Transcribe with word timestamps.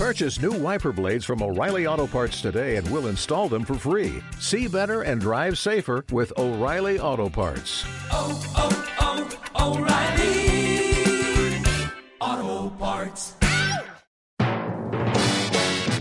Purchase 0.00 0.40
new 0.40 0.52
wiper 0.52 0.92
blades 0.92 1.26
from 1.26 1.42
O'Reilly 1.42 1.86
Auto 1.86 2.06
Parts 2.06 2.40
today 2.40 2.76
and 2.76 2.90
we'll 2.90 3.08
install 3.08 3.50
them 3.50 3.66
for 3.66 3.74
free. 3.74 4.22
See 4.38 4.66
better 4.66 5.02
and 5.02 5.20
drive 5.20 5.58
safer 5.58 6.06
with 6.10 6.32
O'Reilly 6.38 6.98
Auto 6.98 7.28
Parts. 7.28 7.84
Oh, 8.10 8.32
oh, 8.56 9.28
oh, 9.58 9.76
O'Reilly 9.76 11.60
Auto 12.18 12.70
Parts. 12.78 13.34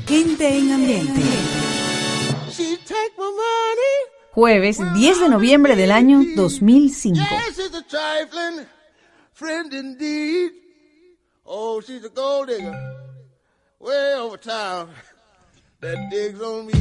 Gente 0.07 0.47
en 0.47 0.71
ambiente. 0.71 1.21
Jueves 4.31 4.77
10 4.93 5.20
de 5.20 5.27
noviembre 5.27 5.75
del 5.75 5.91
año 5.91 6.23
2005. 6.38 7.16
Yes, 7.16 7.59
it's 7.59 7.75
a 7.75 7.84
trifling 7.84 8.66
friend 9.34 9.73
indeed. 9.73 10.52
Oh, 11.45 11.81
she's 11.81 12.05
a 12.05 12.09
gold 12.09 12.47
digger. 12.47 13.00
Way 13.82 14.14
over 14.16 14.36
town. 14.36 14.89
That 15.79 16.10
digs 16.11 16.42
on 16.42 16.68
me. 16.68 16.74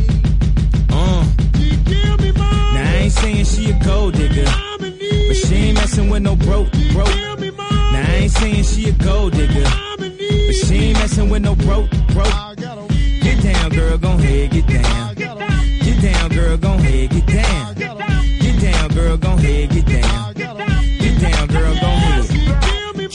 Uh. 0.90 1.24
She 1.56 1.70
killed 1.84 2.20
me, 2.20 2.32
mom. 2.32 2.74
Now 2.74 2.82
I 2.82 2.94
ain't 2.96 3.12
saying 3.12 3.44
she 3.44 3.70
a 3.70 3.84
gold 3.84 4.14
digger, 4.14 4.44
but 4.80 5.36
she 5.36 5.54
ain't 5.54 5.76
messing 5.76 6.10
with 6.10 6.22
no 6.22 6.34
broke, 6.34 6.72
broke. 6.92 7.06
Kill 7.06 7.36
me, 7.36 7.50
mom. 7.50 7.68
Now 7.70 8.04
I 8.04 8.14
ain't 8.14 8.32
saying 8.32 8.64
she 8.64 8.88
a 8.88 8.92
gold 8.92 9.34
digger, 9.34 9.62
but 9.96 10.54
she 10.66 10.74
ain't 10.74 10.98
messing 10.98 11.28
with 11.30 11.42
no 11.42 11.54
broke, 11.54 11.88
broke. 12.08 12.34
I 12.34 12.56
Get 12.56 13.42
down, 13.44 13.70
girl, 13.70 13.96
gon' 13.98 14.18
head, 14.18 14.50
get 14.50 14.66
down. 14.66 15.14
Get 15.14 16.02
down, 16.02 16.30
girl, 16.30 16.56
gon' 16.56 16.78
head, 16.80 17.10
get 17.10 17.26
down. 17.26 17.74
Get 17.74 18.60
down, 18.60 18.88
girl, 18.90 19.16
gon' 19.16 19.38
head, 19.38 19.70
get 19.70 19.86
down. 19.86 20.27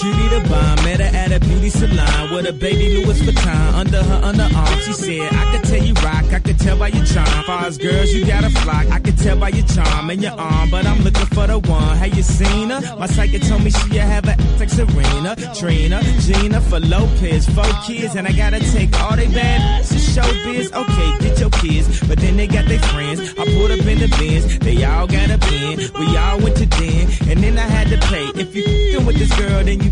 Cutie 0.04 0.28
the 0.28 0.42
bomb, 0.50 0.76
met 0.84 1.00
her 1.00 1.16
at 1.16 1.32
a 1.32 1.40
beauty 1.40 1.70
salon 1.70 2.34
with 2.34 2.46
a 2.46 2.52
baby 2.52 2.98
Louis 2.98 3.22
Vuitton 3.22 3.74
under 3.74 4.04
her 4.04 4.22
underarm. 4.22 4.82
She 4.82 4.92
said, 4.92 5.32
I 5.32 5.56
could 5.56 5.64
tell 5.64 5.82
you 5.82 5.94
rock, 6.04 6.26
I 6.34 6.40
could 6.40 6.60
tell 6.60 6.78
by 6.78 6.90
your 6.90 7.06
charm. 7.06 7.44
Far 7.45 7.72
girls, 7.72 8.12
you 8.12 8.26
got 8.26 8.44
a 8.44 8.50
flock. 8.50 8.86
I 8.92 9.00
could 9.00 9.18
tell 9.18 9.38
by 9.40 9.48
your 9.48 9.66
charm 9.66 10.10
and 10.10 10.22
your 10.22 10.34
arm, 10.34 10.70
but 10.70 10.86
I'm 10.86 11.02
looking 11.04 11.26
for 11.28 11.48
the 11.48 11.58
one. 11.58 11.95
Have 11.95 12.14
you 12.18 12.22
seen 12.23 12.70
her? 12.70 12.82
My 12.98 13.06
psychic 13.08 13.44
told 13.44 13.64
me 13.64 13.70
she 13.72 13.95
have 13.95 14.28
a 14.28 14.36
like 14.60 14.70
Serena, 14.70 15.38
Trina, 15.56 16.02
Gina 16.20 16.60
for 16.60 16.82
Lopez, 16.82 17.48
four 17.48 17.64
kids, 17.88 18.16
and 18.16 18.28
I 18.28 18.34
gotta 18.34 18.60
take 18.60 18.92
all 19.00 19.16
they 19.16 19.28
bad 19.28 19.86
to 19.86 19.95
showbiz. 19.95 20.73
Okay, 20.73 21.30
get 21.30 21.40
your 21.40 21.50
kids, 21.50 22.06
but 22.10 22.20
then 22.20 22.36
they 22.36 22.48
got 22.48 22.66
their 22.66 22.80
friends. 22.92 23.22
I 23.40 23.45
pulled 23.56 23.72
up 23.72 23.86
in 23.86 24.00
the 24.00 24.14
bins, 24.20 24.60
they 24.60 24.84
all 24.84 25.08
got 25.08 25.30
a 25.30 25.38
pen. 25.38 25.80
We 25.98 26.17
all 26.17 26.40
went 26.42 26.58
to 26.58 26.66
den, 26.66 27.08
and 27.30 27.42
then 27.42 27.58
I 27.58 27.67
had 27.67 27.88
to 27.88 27.98
pay. 28.08 28.26
If 28.36 28.54
you 28.54 29.00
with 29.06 29.17
this 29.17 29.34
girl, 29.38 29.64
then 29.64 29.82
you 29.82 29.92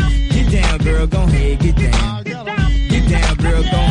Get 0.81 0.93
down, 0.93 0.93
girl, 0.93 1.07
gon' 1.07 1.29
head, 1.29 1.59
get 1.59 1.75
down. 1.75 2.23
Get 2.23 3.09
down, 3.09 3.35
girl, 3.37 3.61
gon' 3.61 3.71
head. 3.71 3.71
18 3.71 3.71
years, 3.71 3.90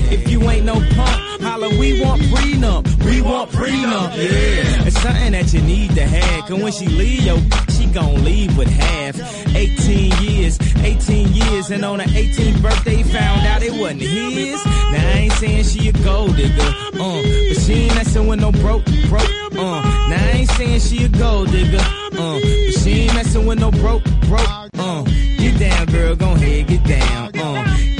If 0.11 0.29
you 0.29 0.41
ain't 0.49 0.65
no 0.65 0.73
punk, 0.75 1.41
holla, 1.41 1.69
we 1.79 2.01
want 2.01 2.21
prenup. 2.23 3.05
We 3.05 3.21
want 3.21 3.49
prenup, 3.51 4.15
yeah. 4.17 4.85
It's 4.85 5.01
something 5.01 5.31
that 5.31 5.53
you 5.53 5.61
need 5.61 5.95
to 5.95 6.05
have. 6.05 6.47
Cause 6.47 6.61
when 6.61 6.71
she 6.71 6.87
leave, 6.87 7.23
yo, 7.23 7.37
she 7.69 7.85
gon' 7.87 8.23
leave 8.23 8.57
with 8.57 8.67
half. 8.67 9.15
18 9.55 10.11
years, 10.23 10.59
18 10.83 11.33
years, 11.33 11.71
and 11.71 11.85
on 11.85 11.99
her 11.99 12.05
18th 12.05 12.61
birthday, 12.61 13.03
found 13.03 13.47
out 13.47 13.63
it 13.63 13.71
wasn't 13.71 14.01
his. 14.01 14.63
Now 14.65 15.07
I 15.07 15.17
ain't 15.23 15.33
saying 15.33 15.63
she 15.63 15.89
a 15.89 15.93
gold 15.93 16.35
digger, 16.35 16.61
uh, 16.61 16.91
but 16.93 17.61
she 17.61 17.73
ain't 17.73 17.95
messing 17.95 18.27
with 18.27 18.39
no 18.41 18.51
broke, 18.51 18.85
broke, 19.09 19.29
uh. 19.55 19.81
Now 20.09 20.17
I 20.19 20.31
ain't 20.39 20.49
saying 20.51 20.79
she 20.81 21.05
a 21.05 21.09
gold 21.09 21.51
digger, 21.51 21.77
uh, 21.79 22.11
but 22.13 22.71
she 22.81 22.91
ain't 23.03 23.13
messing 23.13 23.45
with 23.45 23.59
no 23.59 23.71
broke, 23.71 24.03
broke, 24.27 24.47
uh. 24.77 25.03
Get 25.37 25.59
down, 25.59 25.85
girl, 25.87 26.15
gon' 26.15 26.37
head, 26.37 26.67
get 26.67 26.83
down, 26.83 27.37
uh. 27.37 27.90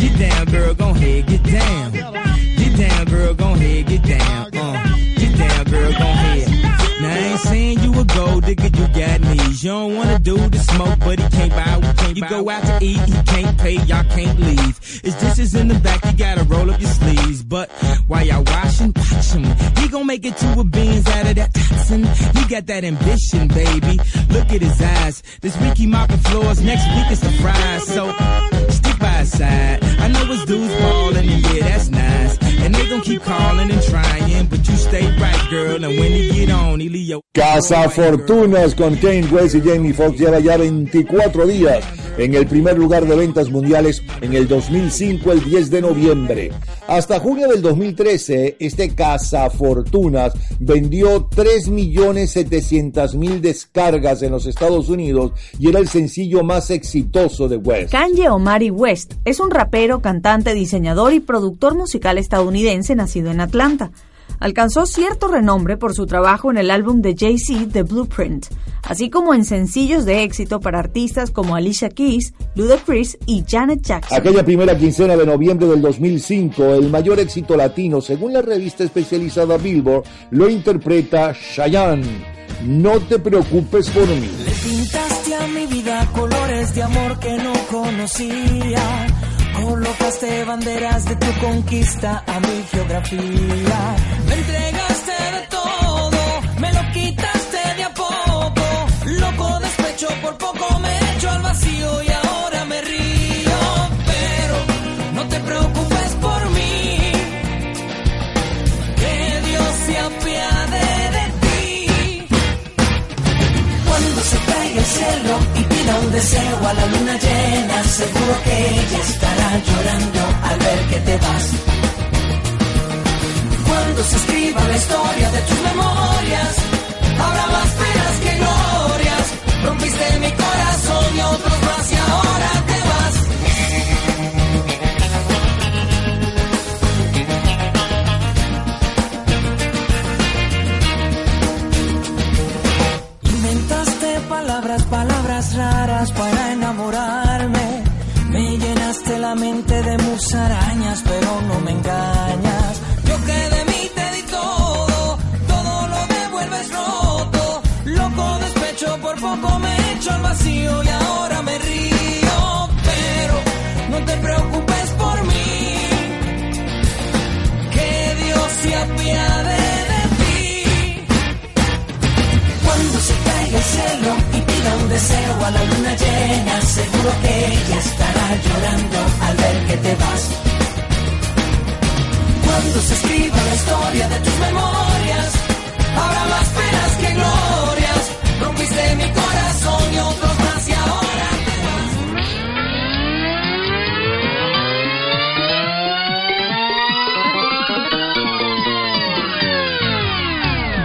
Down, 0.41 0.53
girl, 0.53 0.73
gon' 0.73 0.95
head, 0.95 1.27
get 1.27 1.43
down. 1.43 1.91
Get 1.91 2.77
down, 2.77 3.05
girl, 3.05 3.33
gon' 3.35 3.57
head, 3.59 3.85
get 3.85 4.01
down, 4.01 4.57
uh. 4.57 4.97
Get 5.15 5.37
down, 5.37 5.65
girl, 5.65 5.91
gon' 5.91 6.15
head. 6.17 6.49
Now 7.01 7.13
I 7.13 7.17
ain't 7.17 7.39
saying 7.41 7.79
you 7.81 7.99
a 7.99 8.03
gold 8.05 8.45
digger, 8.45 8.75
you 8.75 8.87
got 8.87 9.21
knees. 9.21 9.63
You 9.63 9.69
don't 9.69 9.95
wanna 9.97 10.17
do 10.17 10.37
the 10.37 10.57
smoke, 10.57 10.97
but 11.01 11.19
he 11.19 11.29
can't 11.29 11.51
buy, 11.51 11.77
we 11.77 11.93
can't 11.93 12.17
You 12.17 12.27
go 12.27 12.49
out 12.49 12.63
to 12.63 12.83
eat, 12.83 12.99
he 13.01 13.23
can't 13.23 13.55
pay, 13.59 13.75
y'all 13.85 14.03
can't 14.05 14.39
leave. 14.39 14.79
His 15.03 15.13
dishes 15.13 15.53
in 15.53 15.67
the 15.67 15.75
back, 15.75 16.03
you 16.05 16.13
gotta 16.13 16.43
roll 16.45 16.71
up 16.71 16.81
your 16.81 16.89
sleeves. 16.89 17.43
But 17.43 17.69
while 18.07 18.25
y'all 18.25 18.43
washing, 18.43 18.93
watch 18.95 19.33
him. 19.33 19.43
He 19.77 19.89
gon' 19.89 20.07
make 20.07 20.25
it 20.25 20.37
to 20.37 20.59
a 20.59 20.63
beans 20.63 21.07
out 21.07 21.27
of 21.27 21.35
that 21.35 21.53
toxin. 21.53 22.03
He 22.35 22.45
got 22.49 22.65
that 22.65 22.83
ambition, 22.83 23.47
baby. 23.47 23.99
Look 24.29 24.51
at 24.51 24.61
his 24.61 24.81
eyes. 24.81 25.21
This 25.41 25.55
week 25.61 25.77
he 25.77 25.85
mopping 25.85 26.17
floors, 26.17 26.61
next 26.61 26.87
week 26.95 27.11
it's 27.11 27.21
the 27.21 27.31
fries. 27.43 27.85
So 27.85 28.11
stick 28.11 28.17
by 28.17 28.49
his 28.51 28.60
side. 29.25 29.83
I 29.99 30.07
know 30.07 30.25
his 30.25 30.45
dudes 30.45 30.73
ballin', 30.75 31.25
yeah, 31.25 31.69
that's 31.69 31.89
nice. 31.89 32.40
And 32.63 32.75
they 32.75 32.87
gon' 32.87 33.01
keep 33.01 33.23
calling 33.23 33.71
and 33.71 33.81
trying, 33.81 34.45
but 34.45 34.67
you 34.67 34.75
stay 34.75 35.07
right, 35.17 35.47
girl. 35.49 35.83
And 35.83 35.99
when 35.99 36.11
he 36.11 36.29
get 36.29 36.51
on, 36.51 36.79
he 36.79 36.89
leave 36.89 37.07
your 37.07 37.21
Casa 37.33 37.89
Fortunas 37.89 38.75
con 38.75 38.95
Kane 38.97 39.25
West 39.31 39.55
y 39.55 39.61
Jamie 39.61 39.93
Foxx 39.93 40.19
lleva 40.19 40.39
ya 40.39 40.57
24 40.57 41.47
días 41.47 41.83
en 42.17 42.35
el 42.35 42.45
primer 42.45 42.77
lugar 42.77 43.07
de 43.07 43.15
ventas 43.15 43.49
mundiales 43.49 44.03
en 44.21 44.33
el 44.33 44.45
2005, 44.47 45.31
el 45.31 45.43
10 45.43 45.71
de 45.71 45.81
noviembre. 45.81 46.51
Hasta 46.87 47.19
junio 47.19 47.47
del 47.47 47.61
2013, 47.61 48.57
este 48.59 48.93
Casa 48.93 49.49
Fortunas 49.49 50.33
vendió 50.59 51.29
3.700.000 51.29 53.39
descargas 53.39 54.21
en 54.23 54.31
los 54.31 54.45
Estados 54.45 54.89
Unidos 54.89 55.31
y 55.57 55.69
era 55.69 55.79
el 55.79 55.87
sencillo 55.87 56.43
más 56.43 56.69
exitoso 56.69 57.47
de 57.47 57.55
West. 57.57 57.93
Kanye 57.93 58.27
Omari 58.29 58.69
West 58.69 59.13
es 59.25 59.39
un 59.39 59.49
rapero, 59.51 60.01
cantante, 60.01 60.53
diseñador 60.53 61.13
y 61.13 61.21
productor 61.21 61.75
musical 61.75 62.17
estadounidense 62.17 62.50
nacido 62.95 63.31
en 63.31 63.41
Atlanta. 63.41 63.91
Alcanzó 64.39 64.85
cierto 64.85 65.27
renombre 65.27 65.77
por 65.77 65.93
su 65.93 66.05
trabajo 66.05 66.51
en 66.51 66.57
el 66.57 66.71
álbum 66.71 67.01
de 67.01 67.15
Jay-Z 67.17 67.71
The 67.71 67.83
Blueprint, 67.83 68.47
así 68.83 69.09
como 69.09 69.33
en 69.33 69.45
sencillos 69.45 70.05
de 70.05 70.23
éxito 70.23 70.59
para 70.59 70.79
artistas 70.79 71.29
como 71.31 71.55
Alicia 71.55 71.89
Keys, 71.89 72.33
Ludacris 72.55 73.17
y 73.27 73.43
Janet 73.47 73.81
Jackson. 73.81 74.17
Aquella 74.17 74.43
primera 74.43 74.75
quincena 74.77 75.15
de 75.15 75.25
noviembre 75.25 75.67
del 75.67 75.81
2005, 75.81 76.73
el 76.73 76.89
mayor 76.89 77.19
éxito 77.19 77.55
latino, 77.55 78.01
según 78.01 78.33
la 78.33 78.41
revista 78.41 78.83
especializada 78.83 79.57
Billboard, 79.57 80.05
lo 80.31 80.49
interpreta 80.49 81.33
Chayanne. 81.33 82.41
No 82.65 82.99
te 82.99 83.19
preocupes 83.19 83.89
por 83.89 84.07
mí. 84.07 84.29
Le 84.45 84.51
pintaste 84.51 85.35
a 85.35 85.47
mi 85.47 85.65
vida 85.67 86.07
colores 86.13 86.75
de 86.75 86.83
amor 86.83 87.19
que 87.19 87.37
no 87.37 87.53
conocía. 87.71 89.07
Colocaste 89.53 90.43
banderas 90.45 91.05
de 91.05 91.15
tu 91.15 91.39
conquista 91.39 92.23
a 92.25 92.39
mi 92.39 92.63
geografía. 92.71 93.95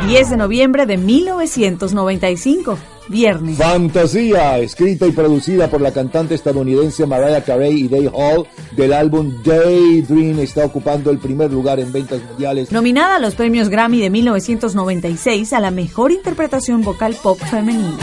10 0.07 0.31
de 0.31 0.37
noviembre 0.37 0.87
de 0.87 0.99
1995, 0.99 2.79
viernes. 3.09 3.59
Fantasía, 3.59 4.57
escrita 4.61 5.05
y 5.05 5.11
producida 5.11 5.69
por 5.69 5.81
la 5.81 5.93
cantante 5.93 6.37
estadounidense 6.37 7.05
Mariah 7.07 7.43
Carey 7.43 7.75
y 7.75 7.89
Dave 7.89 8.13
Hall 8.15 8.47
del 8.77 8.93
álbum 8.93 9.43
Daydream, 9.43 10.39
está 10.39 10.65
ocupando 10.65 11.11
el 11.11 11.19
primer 11.19 11.51
lugar 11.51 11.81
en 11.81 11.91
ventas 11.91 12.23
mundiales. 12.23 12.71
Nominada 12.71 13.17
a 13.17 13.19
los 13.19 13.35
premios 13.35 13.69
Grammy 13.69 14.01
de 14.01 14.11
1996 14.11 15.53
a 15.53 15.59
la 15.59 15.73
mejor 15.73 16.13
interpretación 16.13 16.83
vocal 16.83 17.17
pop 17.21 17.41
femenina. 17.41 17.99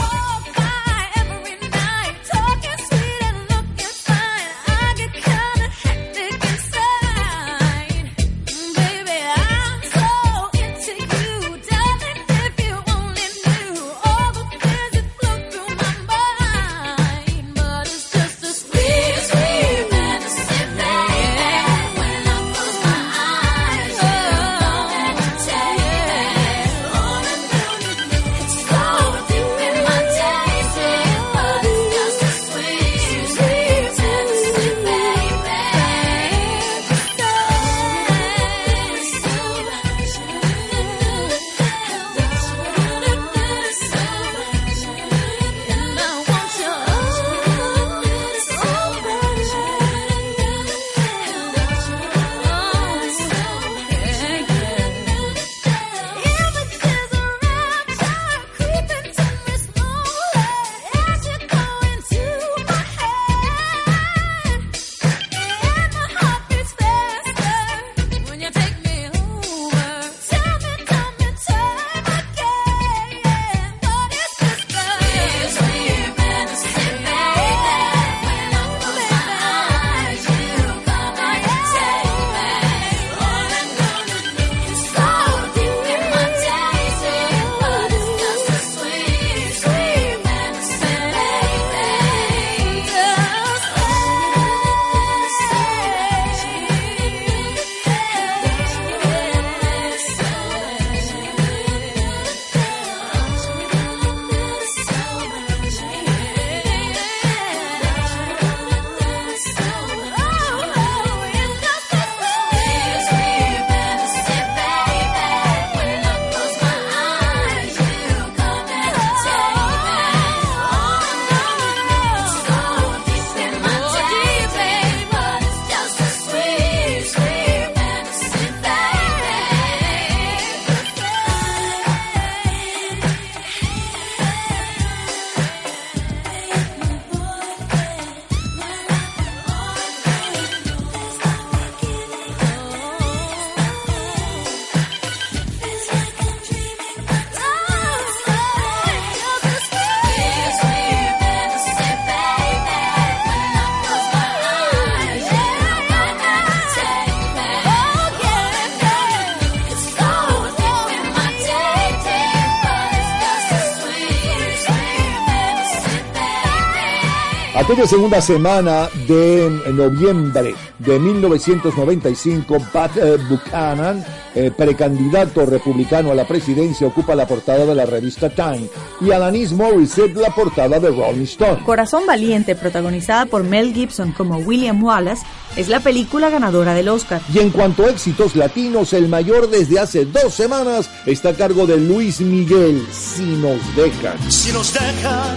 Aquella 167.54 167.86
segunda 167.86 168.20
semana 168.20 168.88
de 169.06 169.48
noviembre 169.72 170.56
de 170.80 170.98
1995, 170.98 172.58
Pat 172.72 172.96
eh, 172.96 173.16
Buchanan, 173.28 174.04
eh, 174.34 174.50
precandidato 174.50 175.46
republicano 175.46 176.10
a 176.10 176.16
la 176.16 176.26
presidencia, 176.26 176.88
ocupa 176.88 177.14
la 177.14 177.28
portada 177.28 177.64
de 177.64 177.74
la 177.76 177.86
revista 177.86 178.28
Time 178.28 178.68
y 179.00 179.12
Alanis 179.12 179.52
Morissette 179.52 180.16
la 180.16 180.34
portada 180.34 180.80
de 180.80 180.88
Rolling 180.88 181.22
Stone. 181.22 181.62
Corazón 181.64 182.04
Valiente, 182.06 182.56
protagonizada 182.56 183.26
por 183.26 183.44
Mel 183.44 183.72
Gibson 183.72 184.10
como 184.10 184.38
William 184.38 184.82
Wallace, 184.82 185.24
es 185.54 185.68
la 185.68 185.78
película 185.78 186.30
ganadora 186.30 186.74
del 186.74 186.88
Oscar. 186.88 187.22
Y 187.32 187.38
en 187.38 187.50
cuanto 187.50 187.84
a 187.84 187.90
éxitos 187.90 188.34
latinos, 188.34 188.92
el 188.92 189.06
mayor 189.06 189.48
desde 189.48 189.78
hace 189.78 190.04
dos 190.04 190.34
semanas 190.34 190.90
está 191.06 191.28
a 191.28 191.34
cargo 191.34 191.68
de 191.68 191.76
Luis 191.76 192.20
Miguel, 192.20 192.84
Si 192.90 193.22
nos 193.22 193.60
dejan. 193.76 194.18
Si 194.28 194.52
nos 194.52 194.74
dejan, 194.74 195.36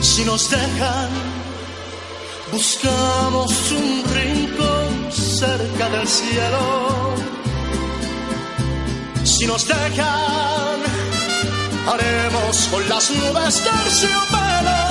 Si 0.00 0.24
nos 0.24 0.50
dejan, 0.50 1.10
buscamos 2.52 3.52
un 3.72 4.04
rincón 4.14 5.12
cerca 5.12 5.88
del 5.90 6.08
cielo. 6.08 7.14
Si 9.24 9.46
nos 9.46 9.66
dejan, 9.66 10.78
haremos 11.86 12.56
con 12.70 12.88
las 12.88 13.10
nubes 13.10 13.62
terciopelo. 13.62 14.88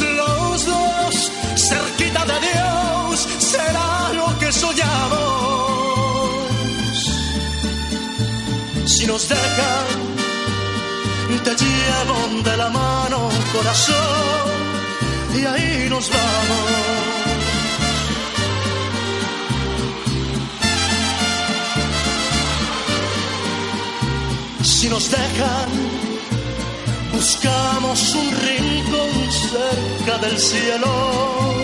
Los 0.00 0.66
dos, 0.66 1.30
cerquita 1.56 2.24
de 2.24 2.40
Dios, 2.40 3.03
será 3.38 4.12
lo 4.14 4.38
que 4.38 4.52
soñamos. 4.52 5.24
Si 8.86 9.06
nos 9.06 9.28
dejan, 9.28 10.04
te 11.44 11.50
llevo 11.50 12.42
de 12.42 12.56
la 12.56 12.68
mano, 12.70 13.28
corazón, 13.52 14.46
y 15.34 15.44
ahí 15.44 15.88
nos 15.90 16.08
vamos. 16.10 16.94
Si 24.62 24.88
nos 24.88 25.10
dejan, 25.10 25.68
buscamos 27.12 28.14
un 28.14 28.30
rincón 28.46 29.32
cerca 29.32 30.18
del 30.18 30.38
cielo. 30.38 31.63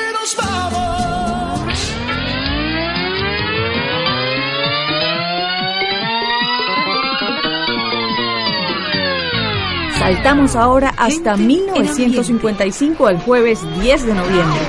Saltamos 10.13 10.57
ahora 10.57 10.93
hasta 10.97 11.37
1955, 11.37 13.09
el 13.09 13.19
jueves 13.19 13.59
10 13.79 14.07
de 14.07 14.13
noviembre. 14.13 14.59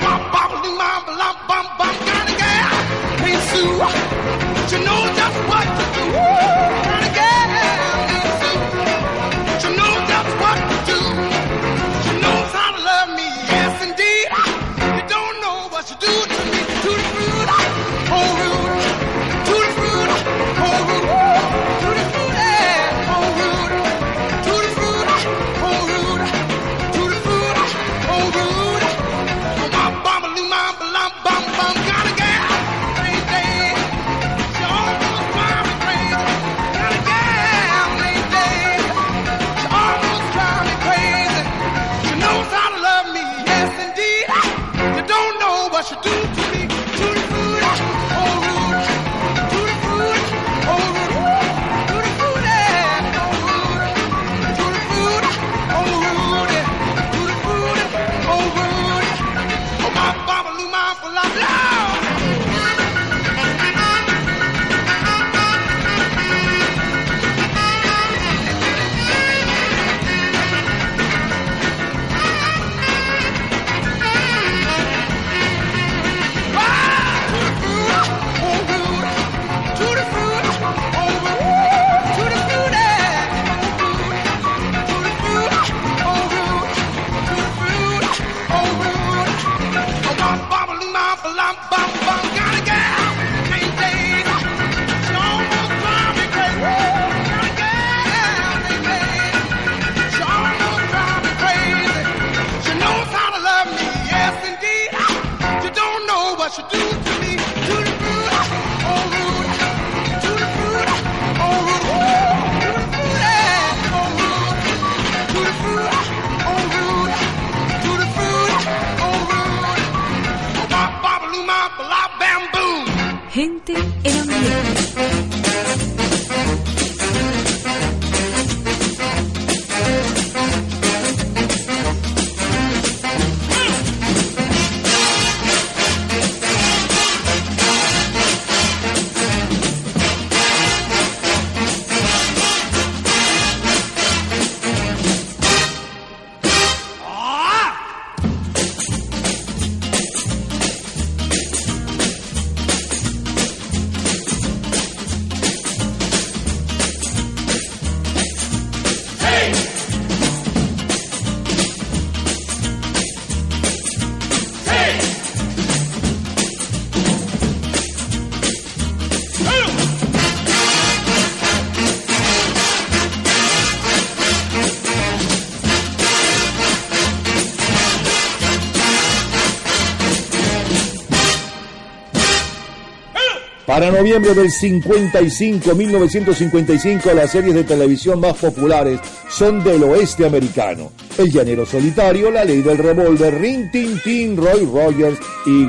Para 183.82 183.98
noviembre 183.98 184.32
del 184.32 184.48
55, 184.48 185.74
1955, 185.74 187.14
las 187.14 187.32
series 187.32 187.52
de 187.52 187.64
televisión 187.64 188.20
más 188.20 188.36
populares 188.36 189.00
son 189.28 189.64
del 189.64 189.82
oeste 189.82 190.24
americano. 190.24 190.92
El 191.18 191.32
Llanero 191.32 191.66
Solitario, 191.66 192.30
La 192.30 192.44
Ley 192.44 192.62
del 192.62 192.78
Revólver, 192.78 193.40
Rin 193.40 193.72
Tin 193.72 194.00
Tin, 194.04 194.36
Roy 194.36 194.66
Rogers 194.66 195.18
y. 195.46 195.68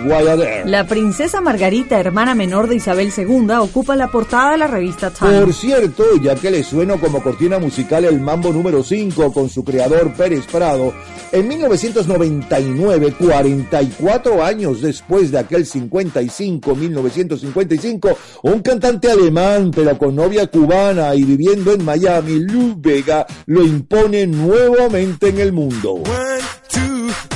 La 0.66 0.86
princesa 0.86 1.42
Margarita, 1.42 2.00
hermana 2.00 2.36
menor 2.36 2.68
de 2.68 2.76
Isabel 2.76 3.12
II, 3.16 3.52
ocupa 3.60 3.96
la 3.96 4.10
portada 4.10 4.52
de 4.52 4.58
la 4.58 4.68
revista 4.68 5.12
Time. 5.12 5.42
Por 5.42 5.54
cierto, 5.54 6.04
ya 6.22 6.36
que 6.36 6.52
le 6.52 6.64
sueno 6.64 7.00
como 7.00 7.24
cortina 7.24 7.60
musical 7.60 8.06
el 8.06 8.20
Mambo 8.20 8.52
número 8.52 8.84
5 8.84 9.32
con 9.32 9.50
su 9.50 9.64
creador 9.64 10.14
Pérez 10.14 10.46
Prado, 10.46 10.94
en 11.32 11.48
1999, 11.48 13.16
44 13.18 14.44
años 14.44 14.82
después 14.82 15.32
de 15.32 15.40
aquel 15.40 15.66
55, 15.66 16.76
1955, 16.76 18.18
un 18.44 18.62
cantante 18.62 19.10
alemán 19.10 19.72
pero 19.74 19.98
con 19.98 20.16
novia 20.16 20.48
cubana 20.48 21.16
y 21.16 21.24
viviendo 21.24 21.74
en 21.74 21.84
Miami, 21.84 22.40
Lou 22.40 22.76
Vega, 22.78 23.26
lo 23.48 23.64
impone 23.64 24.28
nuevamente 24.28 25.30
en 25.30 25.40
el 25.40 25.54
mundo. 25.54 26.04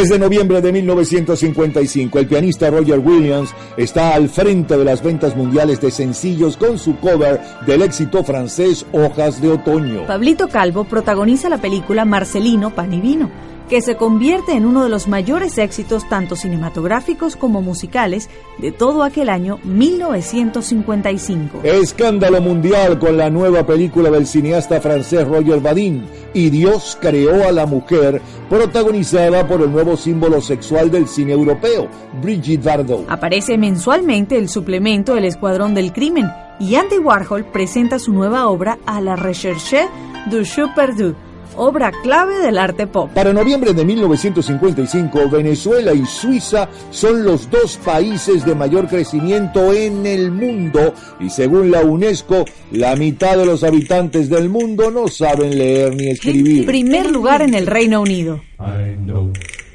10 0.00 0.08
de 0.08 0.18
noviembre 0.18 0.62
de 0.62 0.72
1955, 0.72 2.18
el 2.20 2.26
pianista 2.26 2.70
Roger 2.70 3.00
Williams 3.00 3.50
está 3.76 4.14
al 4.14 4.28
frente 4.28 4.76
de 4.76 4.84
las 4.84 5.02
ventas 5.02 5.36
mundiales 5.36 5.80
de 5.80 5.90
sencillos 5.90 6.56
con 6.56 6.78
su 6.78 6.96
cover 6.96 7.40
del 7.66 7.82
éxito 7.82 8.24
francés 8.24 8.86
Hojas 8.92 9.40
de 9.40 9.50
Otoño. 9.50 10.06
Pablito 10.06 10.48
Calvo 10.48 10.84
protagoniza 10.84 11.48
la 11.48 11.58
película 11.58 12.04
Marcelino 12.04 12.74
Pan 12.74 12.92
y 12.92 13.00
Vino, 13.00 13.30
que 13.70 13.80
se 13.82 13.94
convierte 13.94 14.52
en 14.54 14.66
uno 14.66 14.82
de 14.82 14.88
los 14.88 15.06
mayores 15.06 15.56
éxitos 15.56 16.08
tanto 16.08 16.34
cinematográficos 16.34 17.36
como 17.36 17.62
musicales 17.62 18.28
de 18.58 18.72
todo 18.72 19.04
aquel 19.04 19.28
año 19.28 19.60
1955. 19.62 21.60
Escándalo 21.62 22.40
mundial 22.40 22.98
con 22.98 23.16
la 23.16 23.30
nueva 23.30 23.64
película 23.64 24.10
del 24.10 24.26
cineasta 24.26 24.80
francés 24.80 25.24
Roger 25.26 25.60
Badin, 25.60 26.04
Y 26.34 26.50
Dios 26.50 26.98
creó 27.00 27.46
a 27.46 27.52
la 27.52 27.66
mujer, 27.66 28.20
protagonizada 28.48 29.46
por 29.46 29.62
el 29.62 29.70
nuevo 29.70 29.96
símbolo 29.96 30.40
sexual 30.40 30.90
del 30.90 31.06
cine 31.06 31.32
europeo, 31.32 31.86
Brigitte 32.20 32.64
Bardot. 32.64 33.04
Aparece 33.08 33.56
mensualmente 33.70 34.36
el 34.36 34.48
suplemento 34.48 35.16
El 35.16 35.24
Escuadrón 35.24 35.74
del 35.74 35.92
Crimen 35.92 36.26
y 36.58 36.74
Andy 36.74 36.98
Warhol 36.98 37.44
presenta 37.44 38.00
su 38.00 38.12
nueva 38.12 38.48
obra 38.48 38.78
a 38.84 39.00
la 39.00 39.14
Recherche 39.14 39.86
du 40.28 40.42
Perdu, 40.74 41.14
obra 41.54 41.92
clave 42.02 42.40
del 42.40 42.58
arte 42.58 42.88
pop. 42.88 43.10
Para 43.14 43.32
noviembre 43.32 43.72
de 43.72 43.84
1955, 43.84 45.30
Venezuela 45.30 45.94
y 45.94 46.04
Suiza 46.04 46.68
son 46.90 47.24
los 47.24 47.48
dos 47.48 47.76
países 47.76 48.44
de 48.44 48.56
mayor 48.56 48.88
crecimiento 48.88 49.72
en 49.72 50.04
el 50.04 50.32
mundo 50.32 50.92
y 51.20 51.30
según 51.30 51.70
la 51.70 51.82
UNESCO, 51.82 52.44
la 52.72 52.96
mitad 52.96 53.36
de 53.36 53.46
los 53.46 53.62
habitantes 53.62 54.28
del 54.28 54.48
mundo 54.48 54.90
no 54.90 55.06
saben 55.06 55.56
leer 55.56 55.94
ni 55.94 56.08
escribir. 56.08 56.66
Primer 56.66 57.08
lugar 57.08 57.40
en 57.42 57.54
el 57.54 57.68
Reino 57.68 58.00
Unido. 58.00 58.42
I 58.58 58.96
know 58.96 59.32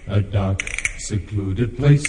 a 0.08 0.19
dark, 0.19 0.65
secluded 0.97 1.69
place, 1.77 2.03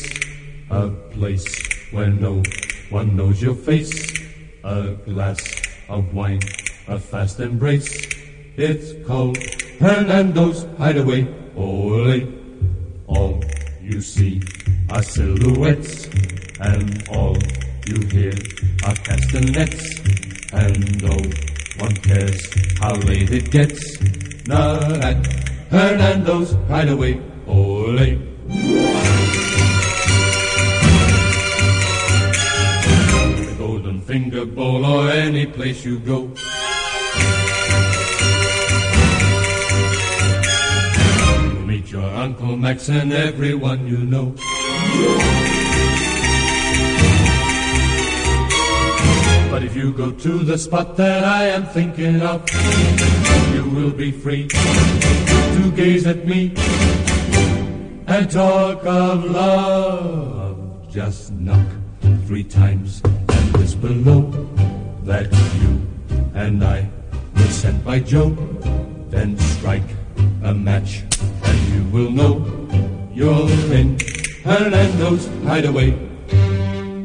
a 0.68 0.90
place 1.14 1.76
where 1.90 2.11
no 2.11 2.42
one 2.90 3.16
knows 3.16 3.42
your 3.42 3.55
face, 3.55 4.12
a 4.64 4.92
glass 5.05 5.40
of 5.88 6.12
wine, 6.14 6.40
a 6.88 6.99
fast 6.99 7.40
embrace. 7.40 7.88
It's 8.57 9.07
called 9.07 9.37
Hernando's 9.79 10.66
Hideaway. 10.79 11.27
Ole, 11.57 12.27
all 13.07 13.42
you 13.81 14.01
see 14.01 14.42
are 14.90 15.03
silhouettes, 15.03 16.07
and 16.61 17.09
all 17.09 17.37
you 17.87 18.07
hear 18.09 18.33
are 18.85 18.94
castanets, 18.94 20.01
and 20.53 21.03
no 21.03 21.16
one 21.79 21.96
cares 21.96 22.40
how 22.79 22.94
late 22.94 23.31
it 23.31 23.51
gets. 23.51 23.81
Not 24.46 24.83
at 25.03 25.27
Hernando's 25.70 26.53
Hideaway. 26.68 27.20
Ole. 27.46 29.26
Finger 34.00 34.44
Bowl 34.44 34.85
or 34.85 35.11
any 35.11 35.46
place 35.46 35.85
you 35.85 35.98
go. 35.98 36.30
You'll 41.42 41.66
meet 41.66 41.90
your 41.90 42.02
Uncle 42.02 42.56
Max 42.56 42.88
and 42.88 43.12
everyone 43.12 43.87
you 43.87 43.98
know. 43.98 44.35
But 49.50 49.62
if 49.62 49.76
you 49.76 49.92
go 49.92 50.11
to 50.11 50.38
the 50.38 50.59
spot 50.59 50.96
that 50.96 51.24
I 51.24 51.44
am 51.46 51.66
thinking 51.66 52.20
of, 52.20 52.44
you 53.54 53.64
will 53.70 53.92
be 53.92 54.11
free 54.11 54.48
to 54.48 55.72
gaze 55.74 56.06
at 56.06 56.26
me 56.26 56.52
and 58.06 58.30
talk 58.30 58.85
of 58.85 59.24
love. 59.24 60.90
Just 60.90 61.32
knock 61.32 61.66
three 62.26 62.44
times 62.44 63.02
and 63.66 63.83
whisper 63.83 64.11
low 64.11 64.31
that 65.05 65.33
you 65.61 65.81
and 66.35 66.62
I 66.62 66.88
were 67.35 67.42
sent 67.50 67.85
by 67.85 68.00
Joe. 68.00 68.31
Then 69.11 69.38
strike 69.38 69.88
a 70.44 70.55
match 70.55 71.02
and 71.44 71.59
you 71.74 71.85
will 71.90 72.11
know 72.11 72.44
you're 73.12 73.48
in 73.72 73.98
Hernando's 74.44 75.26
hideaway. 75.44 76.15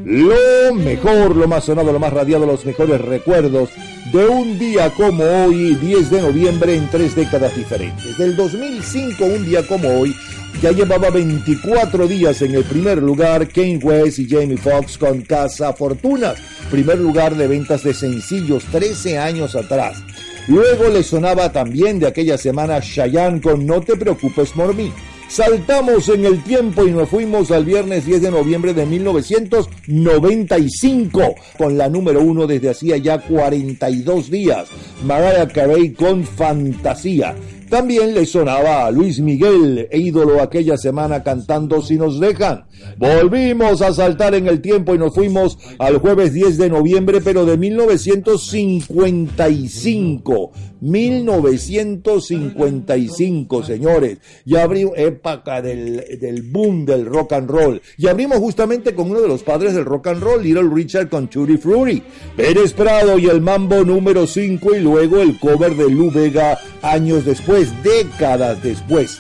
Lo 0.06 0.74
mejor, 0.74 1.36
lo 1.36 1.48
más 1.48 1.66
sonado, 1.66 1.92
lo 1.92 2.00
más 2.00 2.12
radiado, 2.12 2.46
los 2.46 2.66
mejores 2.66 3.00
recuerdos 3.02 3.70
de 4.12 4.26
un 4.26 4.58
día 4.58 4.90
como 4.90 5.24
hoy, 5.24 5.76
10 5.76 6.10
de 6.10 6.22
noviembre, 6.22 6.76
en 6.76 6.90
tres 6.90 7.16
décadas 7.16 7.56
diferentes. 7.56 8.18
Del 8.18 8.36
2005, 8.36 9.24
un 9.24 9.46
día 9.46 9.66
como 9.68 9.90
hoy, 10.00 10.16
ya 10.62 10.72
llevaba 10.72 11.10
24 11.10 12.08
días 12.08 12.42
en 12.42 12.56
el 12.56 12.64
primer 12.64 12.98
lugar 12.98 13.48
Kane 13.48 13.78
West 13.78 14.20
y 14.20 14.30
Jamie 14.30 14.58
Foxx 14.58 14.98
con 14.98 15.22
Casa 15.22 15.74
Fortunas, 15.74 16.40
primer 16.70 17.00
lugar 17.00 17.36
de 17.36 17.48
ventas 17.48 17.84
de 17.84 17.94
sencillos 17.94 18.64
13 18.66 19.18
años 19.18 19.56
atrás. 19.56 20.04
Luego 20.48 20.90
le 20.90 21.04
sonaba 21.04 21.52
también 21.52 22.00
de 22.00 22.08
aquella 22.08 22.38
semana 22.38 22.82
Cheyenne 22.82 23.40
con 23.40 23.66
No 23.66 23.82
te 23.82 23.96
preocupes 23.96 24.52
por 24.52 24.76
mí. 24.76 24.92
Saltamos 25.32 26.08
en 26.10 26.26
el 26.26 26.44
tiempo 26.44 26.86
y 26.86 26.92
nos 26.92 27.08
fuimos 27.08 27.52
al 27.52 27.64
viernes 27.64 28.06
10 28.06 28.24
de 28.24 28.32
noviembre 28.32 28.74
de 28.74 28.86
1995 28.86 31.36
con 31.58 31.78
la 31.78 31.88
número 31.88 32.22
uno 32.22 32.48
desde 32.48 32.72
hacía 32.72 32.98
ya 32.98 33.18
42 33.18 34.30
días, 34.30 34.68
Mariah 35.06 35.48
Carey 35.48 35.94
con 35.94 36.26
Fantasía. 36.26 37.34
También 37.70 38.14
le 38.14 38.26
sonaba 38.26 38.86
a 38.86 38.92
Luis 38.92 39.22
Miguel, 39.22 39.88
e 39.90 39.98
ídolo 39.98 40.42
aquella 40.42 40.76
semana 40.76 41.24
cantando 41.24 41.82
Si 41.82 41.98
nos 41.98 42.20
dejan. 42.20 42.66
Volvimos 42.98 43.82
a 43.82 43.94
saltar 43.94 44.36
en 44.36 44.48
el 44.48 44.60
tiempo 44.60 44.94
y 44.94 44.98
nos 44.98 45.16
fuimos 45.16 45.58
al 45.80 46.00
jueves 46.00 46.34
10 46.34 46.58
de 46.58 46.70
noviembre, 46.70 47.22
pero 47.22 47.46
de 47.46 47.58
1955. 47.58 50.52
1955, 50.82 53.64
señores. 53.64 54.18
Ya 54.46 54.64
abrimos 54.64 54.98
época 54.98 55.62
del, 55.62 56.20
del 56.20 56.42
boom 56.42 56.86
del 56.86 57.06
rock 57.06 57.34
and 57.34 57.50
roll. 57.50 57.82
Y 57.98 58.08
abrimos 58.08 58.40
justamente 58.40 58.94
con 58.94 59.12
uno 59.12 59.22
de 59.22 59.28
los 59.28 59.44
padres 59.44 59.74
del 59.74 59.86
rock 59.86 60.08
and 60.08 60.22
roll, 60.22 60.44
Little 60.44 60.70
Richard 60.74 61.10
con 61.10 61.30
Tutti 61.30 61.58
Frutti. 61.58 62.04
Pérez 62.36 62.74
Prado 62.74 63.18
y 63.18 63.28
el 63.28 63.42
mambo 63.42 63.84
número 63.84 64.28
5 64.28 64.76
y 64.76 64.80
luego 64.80 65.22
el 65.22 65.40
cover 65.40 65.76
de 65.76 65.90
Lou 65.90 66.12
Vega 66.12 66.60
años 66.82 67.26
después, 67.26 67.70
décadas 67.84 68.62
después. 68.64 69.20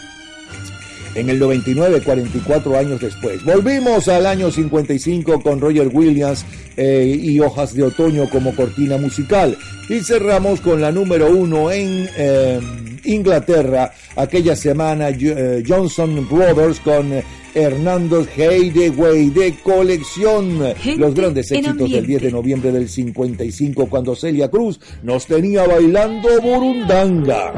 En 1.13 1.29
el 1.29 1.39
99, 1.39 2.01
44 2.01 2.77
años 2.77 3.01
después. 3.01 3.43
Volvimos 3.43 4.07
al 4.07 4.25
año 4.25 4.49
55 4.49 5.41
con 5.41 5.59
Roger 5.59 5.89
Williams 5.91 6.45
eh, 6.77 7.19
y 7.21 7.39
Hojas 7.39 7.73
de 7.73 7.83
Otoño 7.83 8.29
como 8.29 8.55
cortina 8.55 8.97
musical. 8.97 9.57
Y 9.89 9.99
cerramos 9.99 10.61
con 10.61 10.79
la 10.79 10.91
número 10.91 11.29
uno 11.29 11.69
en 11.69 12.09
eh, 12.15 12.59
Inglaterra, 13.03 13.91
aquella 14.15 14.55
semana 14.55 15.09
eh, 15.09 15.63
Johnson 15.67 16.27
Brothers 16.29 16.79
con 16.79 17.11
Hernando 17.53 18.25
Hideaway 18.35 19.29
de 19.29 19.55
colección. 19.63 20.59
Los 20.97 21.13
grandes 21.13 21.51
éxitos 21.51 21.91
del 21.91 22.07
10 22.07 22.21
de 22.21 22.31
noviembre 22.31 22.71
del 22.71 22.87
55 22.87 23.87
cuando 23.87 24.15
Celia 24.15 24.49
Cruz 24.49 24.79
nos 25.03 25.25
tenía 25.25 25.67
bailando 25.67 26.41
burundanga. 26.41 27.51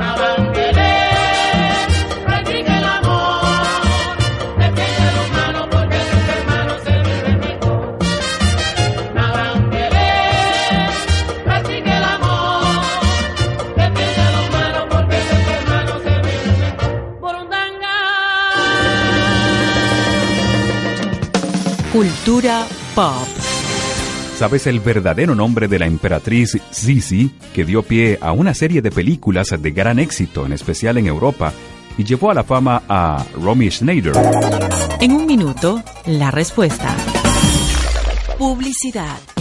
Cultura 21.94 22.66
pop. 22.96 23.28
¿Sabes 24.40 24.66
el 24.66 24.80
verdadero 24.80 25.36
nombre 25.36 25.68
de 25.68 25.78
la 25.78 25.86
emperatriz 25.86 26.58
Sisi, 26.72 27.30
que 27.54 27.66
dio 27.66 27.84
pie 27.84 28.18
a 28.20 28.32
una 28.32 28.56
serie 28.56 28.82
de 28.82 28.90
películas 28.90 29.50
de 29.62 29.70
gran 29.70 30.00
éxito, 30.00 30.44
en 30.48 30.54
especial 30.54 30.98
en 30.98 31.06
Europa, 31.06 31.54
y 31.96 32.04
llevó 32.04 32.32
a 32.32 32.34
la 32.34 32.44
fama 32.44 32.82
a 32.90 33.24
Romy 33.40 33.70
Schneider? 33.70 34.14
En 35.02 35.12
un 35.12 35.28
minuto, 35.28 35.84
la 36.08 36.32
respuesta. 36.32 36.96
Publicidad. 38.40 39.33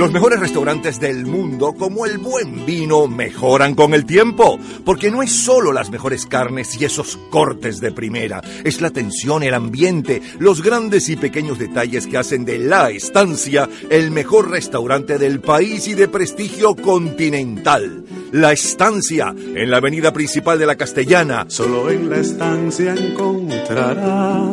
Los 0.00 0.12
mejores 0.12 0.40
restaurantes 0.40 0.98
del 0.98 1.26
mundo, 1.26 1.74
como 1.78 2.06
el 2.06 2.16
buen 2.16 2.64
vino, 2.64 3.06
mejoran 3.06 3.74
con 3.74 3.92
el 3.92 4.06
tiempo, 4.06 4.58
porque 4.82 5.10
no 5.10 5.22
es 5.22 5.30
solo 5.30 5.74
las 5.74 5.90
mejores 5.90 6.24
carnes 6.24 6.80
y 6.80 6.86
esos 6.86 7.18
cortes 7.28 7.82
de 7.82 7.92
primera, 7.92 8.40
es 8.64 8.80
la 8.80 8.88
atención, 8.88 9.42
el 9.42 9.52
ambiente, 9.52 10.22
los 10.38 10.62
grandes 10.62 11.10
y 11.10 11.16
pequeños 11.16 11.58
detalles 11.58 12.06
que 12.06 12.16
hacen 12.16 12.46
de 12.46 12.58
La 12.58 12.88
Estancia 12.88 13.68
el 13.90 14.10
mejor 14.10 14.48
restaurante 14.48 15.18
del 15.18 15.40
país 15.40 15.86
y 15.86 15.92
de 15.92 16.08
prestigio 16.08 16.74
continental. 16.76 18.02
La 18.32 18.52
Estancia, 18.52 19.34
en 19.36 19.70
la 19.70 19.76
avenida 19.76 20.14
principal 20.14 20.58
de 20.58 20.64
la 20.64 20.76
Castellana. 20.76 21.44
Solo 21.48 21.90
en 21.90 22.08
la 22.08 22.20
estancia 22.20 22.94
encontrará 22.94 24.48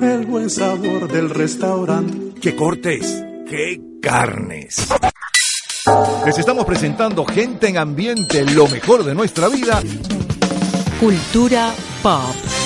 el 0.00 0.24
buen 0.24 0.48
sabor 0.48 1.12
del 1.12 1.28
restaurante. 1.28 2.40
¡Qué 2.40 2.56
cortes! 2.56 3.22
¡Qué 3.50 3.87
carnes! 4.00 4.88
Les 6.24 6.38
estamos 6.38 6.64
presentando 6.64 7.24
Gente 7.24 7.68
en 7.68 7.78
Ambiente, 7.78 8.44
lo 8.44 8.66
mejor 8.68 9.04
de 9.04 9.14
nuestra 9.14 9.48
vida. 9.48 9.80
Cultura 11.00 11.72
pop. 12.02 12.57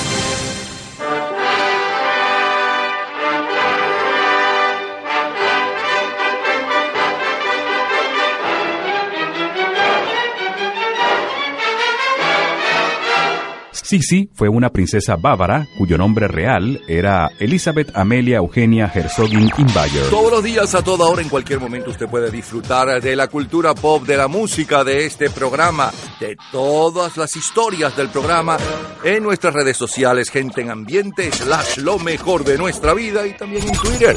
Sisi 13.92 14.30
fue 14.32 14.48
una 14.48 14.70
princesa 14.70 15.16
bávara 15.16 15.68
cuyo 15.76 15.98
nombre 15.98 16.26
real 16.26 16.80
era 16.88 17.30
Elizabeth 17.38 17.94
Amelia 17.94 18.38
Eugenia 18.38 18.90
Herzogin 18.90 19.50
Imbayer. 19.58 20.08
Todos 20.08 20.32
los 20.32 20.42
días, 20.42 20.74
a 20.74 20.82
toda 20.82 21.04
hora, 21.04 21.20
en 21.20 21.28
cualquier 21.28 21.60
momento, 21.60 21.90
usted 21.90 22.08
puede 22.08 22.30
disfrutar 22.30 23.02
de 23.02 23.14
la 23.14 23.28
cultura 23.28 23.74
pop, 23.74 24.06
de 24.06 24.16
la 24.16 24.28
música, 24.28 24.82
de 24.82 25.04
este 25.04 25.28
programa, 25.28 25.90
de 26.18 26.38
todas 26.50 27.18
las 27.18 27.36
historias 27.36 27.94
del 27.94 28.08
programa 28.08 28.56
en 29.04 29.22
nuestras 29.22 29.52
redes 29.52 29.76
sociales, 29.76 30.30
gente 30.30 30.62
en 30.62 30.70
ambiente, 30.70 31.30
slash 31.30 31.76
lo 31.76 31.98
mejor 31.98 32.44
de 32.44 32.56
nuestra 32.56 32.94
vida 32.94 33.26
y 33.26 33.36
también 33.36 33.68
en 33.68 33.76
Twitter. 33.76 34.16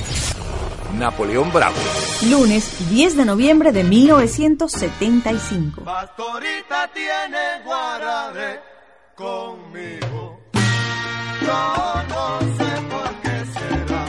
Napoleón 0.98 1.52
Bravo. 1.52 1.76
Lunes 2.30 2.90
10 2.90 3.18
de 3.18 3.26
noviembre 3.26 3.74
de 3.74 3.84
1975. 3.84 5.84
Pastorita 5.84 6.90
tiene 6.94 7.62
guarare 7.66 8.75
conmigo. 9.16 10.40
Yo 11.42 12.04
no 12.10 12.40
sé 12.58 12.70
por 12.92 13.12
qué 13.24 13.46
será. 13.56 14.06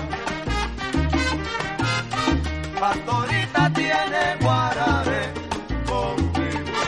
Pastorita 2.80 3.72
tiene 3.74 4.36
guarare 4.40 5.22
conmigo. 5.86 6.80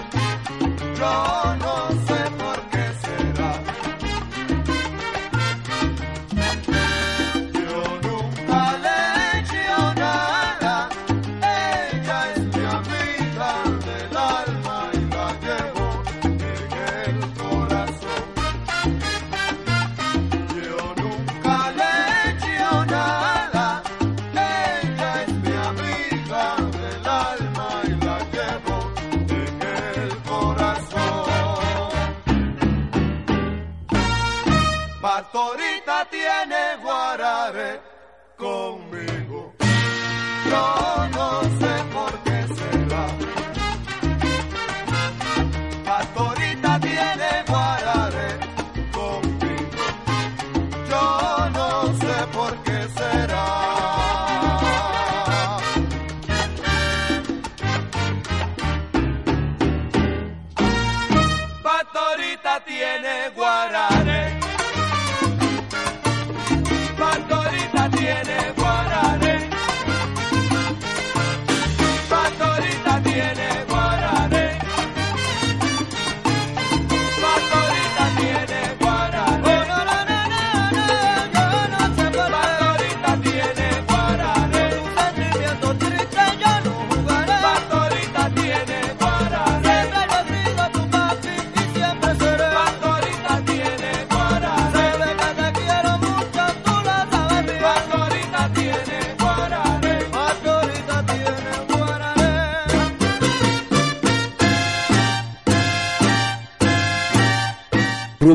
No 0.99 1.38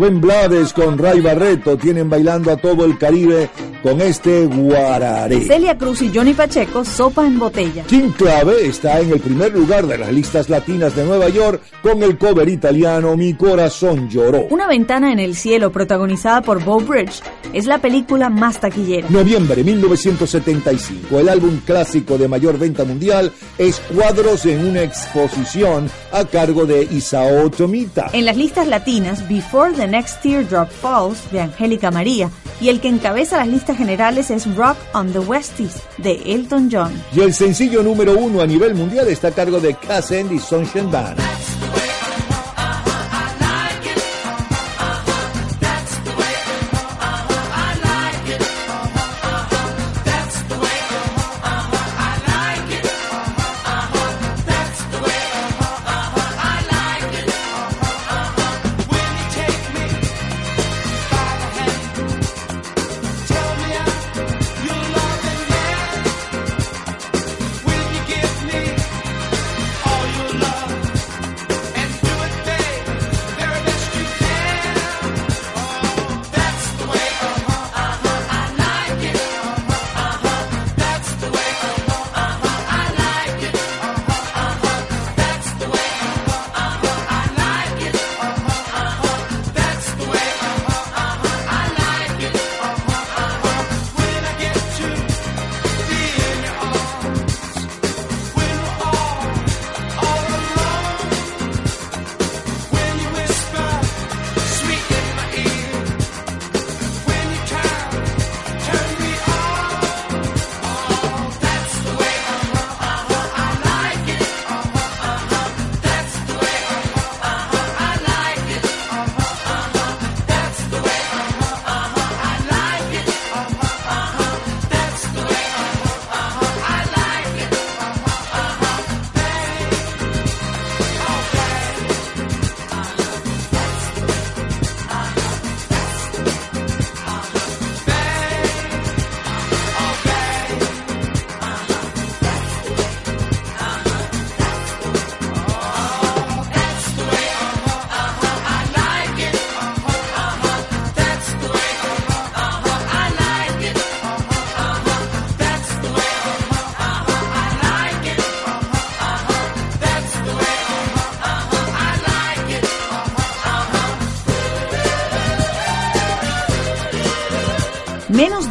Rubén 0.03 0.19
Blades 0.19 0.73
con 0.73 0.97
Ray 0.97 1.21
Barreto. 1.21 1.77
Tienen 1.77 2.09
bailando 2.09 2.51
a 2.51 2.57
todo 2.57 2.83
el 2.83 2.97
Caribe 2.97 3.49
con 3.83 3.99
este 4.01 4.45
guararé. 4.45 5.41
Celia 5.41 5.77
Cruz 5.77 6.01
y 6.01 6.11
Johnny 6.13 6.33
Pacheco, 6.33 6.85
Sopa 6.85 7.27
en 7.27 7.37
Botella. 7.37 7.83
King 7.83 8.11
Clave 8.17 8.65
está 8.65 9.01
en 9.01 9.11
el 9.11 9.19
primer 9.19 9.53
lugar 9.53 9.85
de 9.85 9.97
las 9.97 10.11
listas 10.11 10.49
latinas 10.49 10.95
de 10.95 11.03
Nueva 11.03 11.27
York 11.27 11.61
con 11.81 12.01
el 12.01 12.17
cover 12.17 12.47
italiano 12.47 13.17
Mi 13.17 13.33
corazón 13.33 14.09
lloró. 14.09 14.47
Una 14.49 14.67
ventana 14.67 15.11
en 15.11 15.19
el 15.19 15.35
cielo, 15.35 15.71
protagonizada 15.71 16.41
por 16.41 16.63
Bo 16.63 16.79
Bridge, 16.79 17.21
es 17.51 17.65
la 17.65 17.79
película 17.79 18.29
más 18.29 18.61
taquillera. 18.61 19.09
Noviembre 19.09 19.63
1975, 19.63 21.19
el 21.19 21.27
álbum 21.27 21.59
clásico 21.65 22.17
de 22.17 22.29
mayor 22.29 22.57
venta 22.57 22.85
mundial 22.85 23.31
es 23.57 23.81
Cuadros 23.93 24.45
en 24.45 24.65
una 24.65 24.81
exposición 24.81 25.89
a 26.13 26.23
cargo 26.23 26.65
de 26.65 26.83
Isao 26.83 27.49
Tomita. 27.49 28.09
En 28.13 28.25
las 28.25 28.37
listas 28.37 28.67
latinas, 28.67 29.27
Before 29.27 29.73
the 29.73 29.87
Next 29.87 30.21
Teardrop 30.21 30.69
Falls 30.69 31.29
de 31.31 31.41
Angélica 31.41 31.91
María 31.91 32.29
y 32.61 32.69
el 32.69 32.79
que 32.79 32.87
encabeza 32.87 33.37
las 33.37 33.47
listas 33.49 33.72
generales 33.75 34.31
es 34.31 34.55
Rock 34.55 34.77
on 34.93 35.11
the 35.11 35.19
Westies 35.19 35.81
de 35.97 36.21
Elton 36.25 36.69
John. 36.71 36.91
Y 37.15 37.21
el 37.21 37.33
sencillo 37.33 37.83
número 37.83 38.17
uno 38.17 38.41
a 38.41 38.47
nivel 38.47 38.75
mundial 38.75 39.07
está 39.07 39.29
a 39.29 39.31
cargo 39.31 39.59
de 39.59 39.75
Cass 39.75 40.11
y 40.11 40.39
Sunshine 40.39 40.91
Band. 40.91 41.19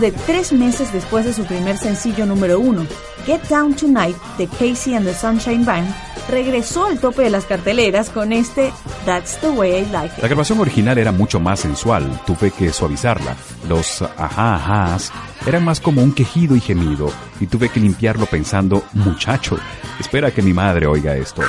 De 0.02 0.10
tres 0.10 0.52
meses 0.52 0.92
después 0.92 1.24
de 1.24 1.32
su 1.32 1.44
primer 1.44 1.78
sencillo 1.78 2.26
número 2.26 2.58
uno, 2.58 2.84
Get 3.24 3.40
Down 3.48 3.74
Tonight 3.74 4.16
de 4.36 4.48
Casey 4.48 4.94
and 4.94 5.06
the 5.06 5.14
Sunshine 5.14 5.64
Band, 5.64 5.86
regresó 6.28 6.86
al 6.86 6.98
tope 6.98 7.22
de 7.22 7.30
las 7.30 7.44
carteleras 7.44 8.10
con 8.10 8.32
este 8.32 8.72
That's 9.06 9.38
the 9.38 9.50
Way 9.50 9.70
I 9.70 9.86
Like 9.92 10.14
La 10.20 10.24
It. 10.26 10.30
grabación 10.30 10.58
original 10.58 10.98
era 10.98 11.12
mucho 11.12 11.38
más 11.38 11.60
sensual, 11.60 12.20
tuve 12.26 12.50
que 12.50 12.72
suavizarla. 12.72 13.36
Los 13.68 14.02
ajá 14.02 14.56
ajás 14.56 15.12
eran 15.46 15.64
más 15.64 15.80
como 15.80 16.02
un 16.02 16.12
quejido 16.12 16.56
y 16.56 16.60
gemido, 16.60 17.12
y 17.40 17.46
tuve 17.46 17.68
que 17.68 17.78
limpiarlo 17.78 18.26
pensando, 18.26 18.82
muchacho, 18.94 19.56
espera 20.00 20.32
que 20.32 20.42
mi 20.42 20.52
madre 20.52 20.88
oiga 20.88 21.16
esto. 21.16 21.42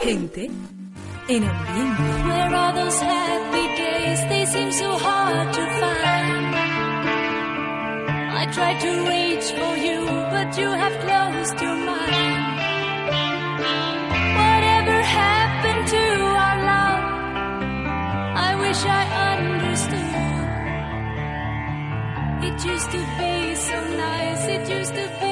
Gente 0.00 0.50
en 1.28 1.44
ambiente. 1.44 2.20
Tried 8.60 8.80
to 8.80 8.92
reach 9.08 9.46
for 9.58 9.74
you, 9.86 9.98
but 10.34 10.48
you 10.58 10.68
have 10.82 10.94
closed 11.04 11.56
your 11.62 11.76
mind. 11.90 12.42
Whatever 14.40 14.96
happened 15.22 15.84
to 15.94 16.04
our 16.44 16.58
love? 16.72 17.04
I 18.48 18.50
wish 18.62 18.80
I 19.00 19.02
understood. 19.30 20.28
It 22.48 22.56
used 22.72 22.90
to 22.96 23.00
be 23.18 23.54
so 23.54 23.78
nice, 23.96 24.42
it 24.56 24.68
used 24.68 24.94
to 24.94 25.06
be 25.20 25.29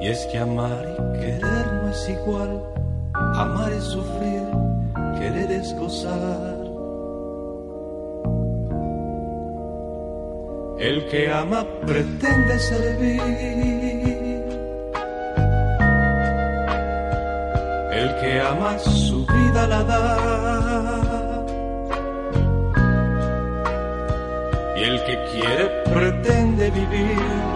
Y 0.00 0.08
es 0.08 0.26
que 0.26 0.38
amar 0.38 0.84
y 0.92 1.18
querer 1.20 1.66
no 1.82 1.90
es 1.90 2.08
igual, 2.08 2.62
amar 3.14 3.72
es 3.72 3.84
sufrir, 3.84 4.42
querer 5.18 5.50
es 5.50 5.74
gozar. 5.74 6.66
El 10.78 11.06
que 11.08 11.32
ama 11.32 11.64
pretende 11.86 12.58
servir. 12.58 13.20
El 17.92 18.14
que 18.20 18.40
ama 18.40 18.78
su 18.78 19.26
vida 19.26 19.66
la 19.66 19.82
da. 19.82 21.46
Y 24.76 24.82
el 24.84 25.02
que 25.04 25.18
quiere 25.32 25.66
pretende 25.94 26.70
vivir 26.70 27.55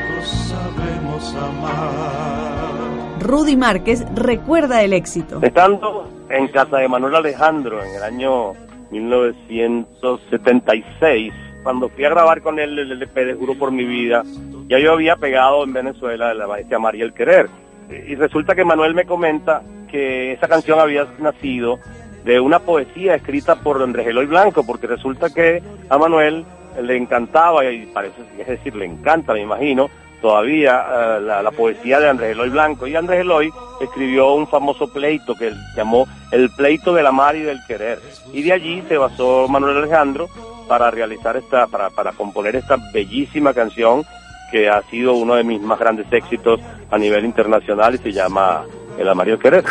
sabemos 0.25 1.35
amar. 1.35 3.19
Rudy 3.19 3.55
Márquez 3.55 4.03
recuerda 4.15 4.81
el 4.83 4.93
éxito. 4.93 5.39
Estando 5.41 6.07
en 6.29 6.47
casa 6.47 6.77
de 6.77 6.87
Manuel 6.87 7.15
Alejandro 7.15 7.83
en 7.83 7.95
el 7.95 8.03
año 8.03 8.53
1976, 8.89 11.33
cuando 11.63 11.89
fui 11.89 12.05
a 12.05 12.09
grabar 12.09 12.41
con 12.41 12.59
él 12.59 12.79
el 12.79 12.91
LP 12.91 13.25
de 13.25 13.33
Juro 13.35 13.55
por 13.55 13.71
mi 13.71 13.85
vida, 13.85 14.23
ya 14.67 14.79
yo 14.79 14.93
había 14.93 15.17
pegado 15.17 15.63
en 15.63 15.73
Venezuela 15.73 16.33
la 16.33 16.47
maestra 16.47 16.79
María 16.79 17.03
el 17.03 17.13
Querer. 17.13 17.49
Y 17.89 18.15
resulta 18.15 18.55
que 18.55 18.63
Manuel 18.63 18.95
me 18.95 19.05
comenta 19.05 19.61
que 19.89 20.31
esa 20.31 20.47
canción 20.47 20.79
había 20.79 21.05
nacido 21.19 21.77
de 22.23 22.39
una 22.39 22.59
poesía 22.59 23.15
escrita 23.15 23.55
por 23.55 23.81
Andrés 23.81 24.07
Eloy 24.07 24.27
Blanco, 24.27 24.65
porque 24.65 24.87
resulta 24.87 25.29
que 25.29 25.61
a 25.89 25.97
Manuel 25.97 26.45
le 26.81 26.95
encantaba, 26.95 27.69
y 27.69 27.85
parece, 27.87 28.21
es 28.39 28.47
decir, 28.47 28.73
le 28.75 28.85
encanta, 28.85 29.33
me 29.33 29.41
imagino, 29.41 29.89
todavía 30.21 30.85
eh, 31.17 31.21
la, 31.21 31.51
poesía 31.51 31.99
de 31.99 32.09
Andrés 32.09 32.31
Eloy 32.31 32.49
Blanco. 32.49 32.87
Y 32.87 32.95
Andrés 32.95 33.21
Eloy 33.21 33.51
escribió 33.81 34.33
un 34.33 34.47
famoso 34.47 34.87
pleito 34.87 35.35
que 35.35 35.51
llamó 35.75 36.07
El 36.31 36.49
pleito 36.51 36.93
del 36.93 37.07
amar 37.07 37.35
y 37.35 37.41
del 37.41 37.59
querer. 37.67 37.99
Y 38.31 38.43
de 38.43 38.53
allí 38.53 38.83
se 38.87 38.97
basó 38.97 39.47
Manuel 39.47 39.77
Alejandro 39.77 40.29
para 40.67 40.91
realizar 40.91 41.35
esta, 41.35 41.67
para, 41.67 41.89
para 41.89 42.13
componer 42.13 42.55
esta 42.55 42.77
bellísima 42.93 43.53
canción 43.53 44.05
que 44.51 44.69
ha 44.69 44.81
sido 44.83 45.13
uno 45.13 45.35
de 45.35 45.43
mis 45.43 45.61
más 45.61 45.79
grandes 45.79 46.11
éxitos 46.11 46.59
a 46.89 46.97
nivel 46.97 47.25
internacional 47.25 47.95
y 47.95 47.97
se 47.97 48.11
llama 48.11 48.65
El 48.97 49.07
amar 49.09 49.27
y 49.27 49.31
el 49.31 49.39
querer. 49.39 49.63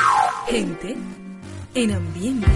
Gente 0.49 0.97
en 1.75 1.93
ambiente. 1.93 2.47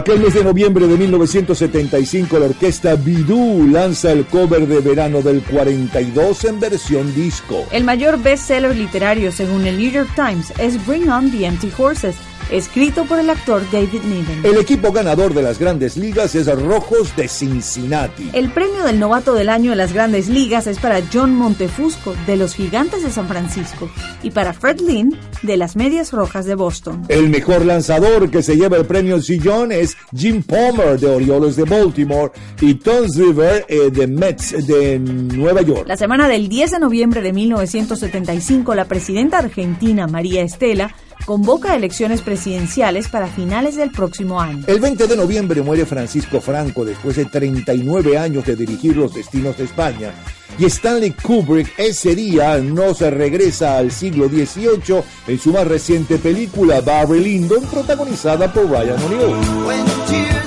Aquel 0.00 0.20
mes 0.20 0.32
de 0.32 0.42
noviembre 0.42 0.86
de 0.86 0.96
1975, 0.96 2.38
la 2.38 2.46
orquesta 2.46 2.94
Bidú 2.94 3.68
lanza 3.70 4.10
el 4.12 4.24
cover 4.24 4.66
de 4.66 4.80
verano 4.80 5.20
del 5.20 5.42
42 5.42 6.46
en 6.46 6.58
versión 6.58 7.14
disco. 7.14 7.66
El 7.70 7.84
mayor 7.84 8.18
bestseller 8.18 8.74
literario, 8.74 9.30
según 9.30 9.66
el 9.66 9.76
New 9.76 9.90
York 9.90 10.08
Times, 10.16 10.54
es 10.56 10.86
Bring 10.86 11.10
On 11.10 11.30
the 11.30 11.44
Empty 11.44 11.70
Horses, 11.76 12.16
escrito 12.50 13.04
por 13.04 13.18
el 13.18 13.30
actor 13.30 13.62
David 13.70 14.02
Niven. 14.02 14.44
El 14.44 14.58
equipo 14.58 14.92
ganador 14.92 15.34
de 15.34 15.42
las 15.42 15.58
grandes 15.58 15.96
ligas 15.96 16.34
es 16.34 16.46
Rojos 16.46 17.14
de 17.16 17.28
Cincinnati. 17.28 18.30
El 18.32 18.50
premio 18.50 18.84
del 18.84 18.98
novato 18.98 19.34
del 19.34 19.48
año 19.48 19.70
de 19.70 19.76
las 19.76 19.92
grandes 19.92 20.28
ligas 20.28 20.66
es 20.66 20.78
para 20.78 21.00
John 21.12 21.34
Montefusco, 21.34 22.14
de 22.26 22.36
los 22.36 22.54
Gigantes 22.54 23.02
de 23.02 23.10
San 23.10 23.28
Francisco, 23.28 23.90
y 24.22 24.30
para 24.30 24.52
Fred 24.52 24.80
Lynn, 24.80 25.16
de 25.42 25.56
las 25.56 25.76
Medias 25.76 26.12
Rojas 26.12 26.44
de 26.46 26.54
Boston. 26.54 27.04
El 27.08 27.28
mejor 27.28 27.64
lanzador 27.64 28.30
que 28.30 28.42
se 28.42 28.56
lleva 28.56 28.76
el 28.76 28.84
premio 28.84 29.20
Sillón 29.20 29.72
es 29.72 29.96
Jim 30.14 30.42
Palmer 30.42 30.98
de 30.98 31.08
Orioles 31.08 31.56
de 31.56 31.64
Baltimore 31.64 32.32
y 32.60 32.74
Tom 32.74 33.08
Seaver 33.08 33.64
eh, 33.68 33.90
de 33.90 34.06
Mets 34.06 34.66
de 34.66 34.98
Nueva 34.98 35.62
York. 35.62 35.84
La 35.86 35.96
semana 35.96 36.28
del 36.28 36.48
10 36.48 36.72
de 36.72 36.78
noviembre 36.80 37.22
de 37.22 37.32
1975, 37.32 38.74
la 38.74 38.86
presidenta 38.86 39.38
argentina 39.38 40.06
María 40.06 40.42
Estela 40.42 40.94
convoca 41.24 41.74
elecciones 41.74 42.22
presidenciales 42.22 43.08
para 43.08 43.26
finales 43.26 43.76
del 43.76 43.90
próximo 43.90 44.40
año. 44.40 44.64
El 44.66 44.80
20 44.80 45.06
de 45.06 45.16
noviembre 45.16 45.62
muere 45.62 45.86
Francisco 45.86 46.40
Franco 46.40 46.84
después 46.84 47.16
de 47.16 47.24
39 47.24 48.18
años 48.18 48.44
de 48.44 48.56
dirigir 48.56 48.96
los 48.96 49.14
destinos 49.14 49.56
de 49.56 49.64
España. 49.64 50.12
Y 50.58 50.66
Stanley 50.66 51.12
Kubrick 51.12 51.72
ese 51.78 52.14
día 52.14 52.58
no 52.58 52.94
se 52.94 53.10
regresa 53.10 53.78
al 53.78 53.90
siglo 53.90 54.28
XVIII 54.28 55.02
en 55.28 55.38
su 55.38 55.52
más 55.52 55.66
reciente 55.66 56.18
película 56.18 56.80
Barry 56.80 57.20
Lyndon, 57.20 57.64
protagonizada 57.66 58.52
por 58.52 58.68
Ryan 58.68 59.02
O'Neill. 59.02 60.39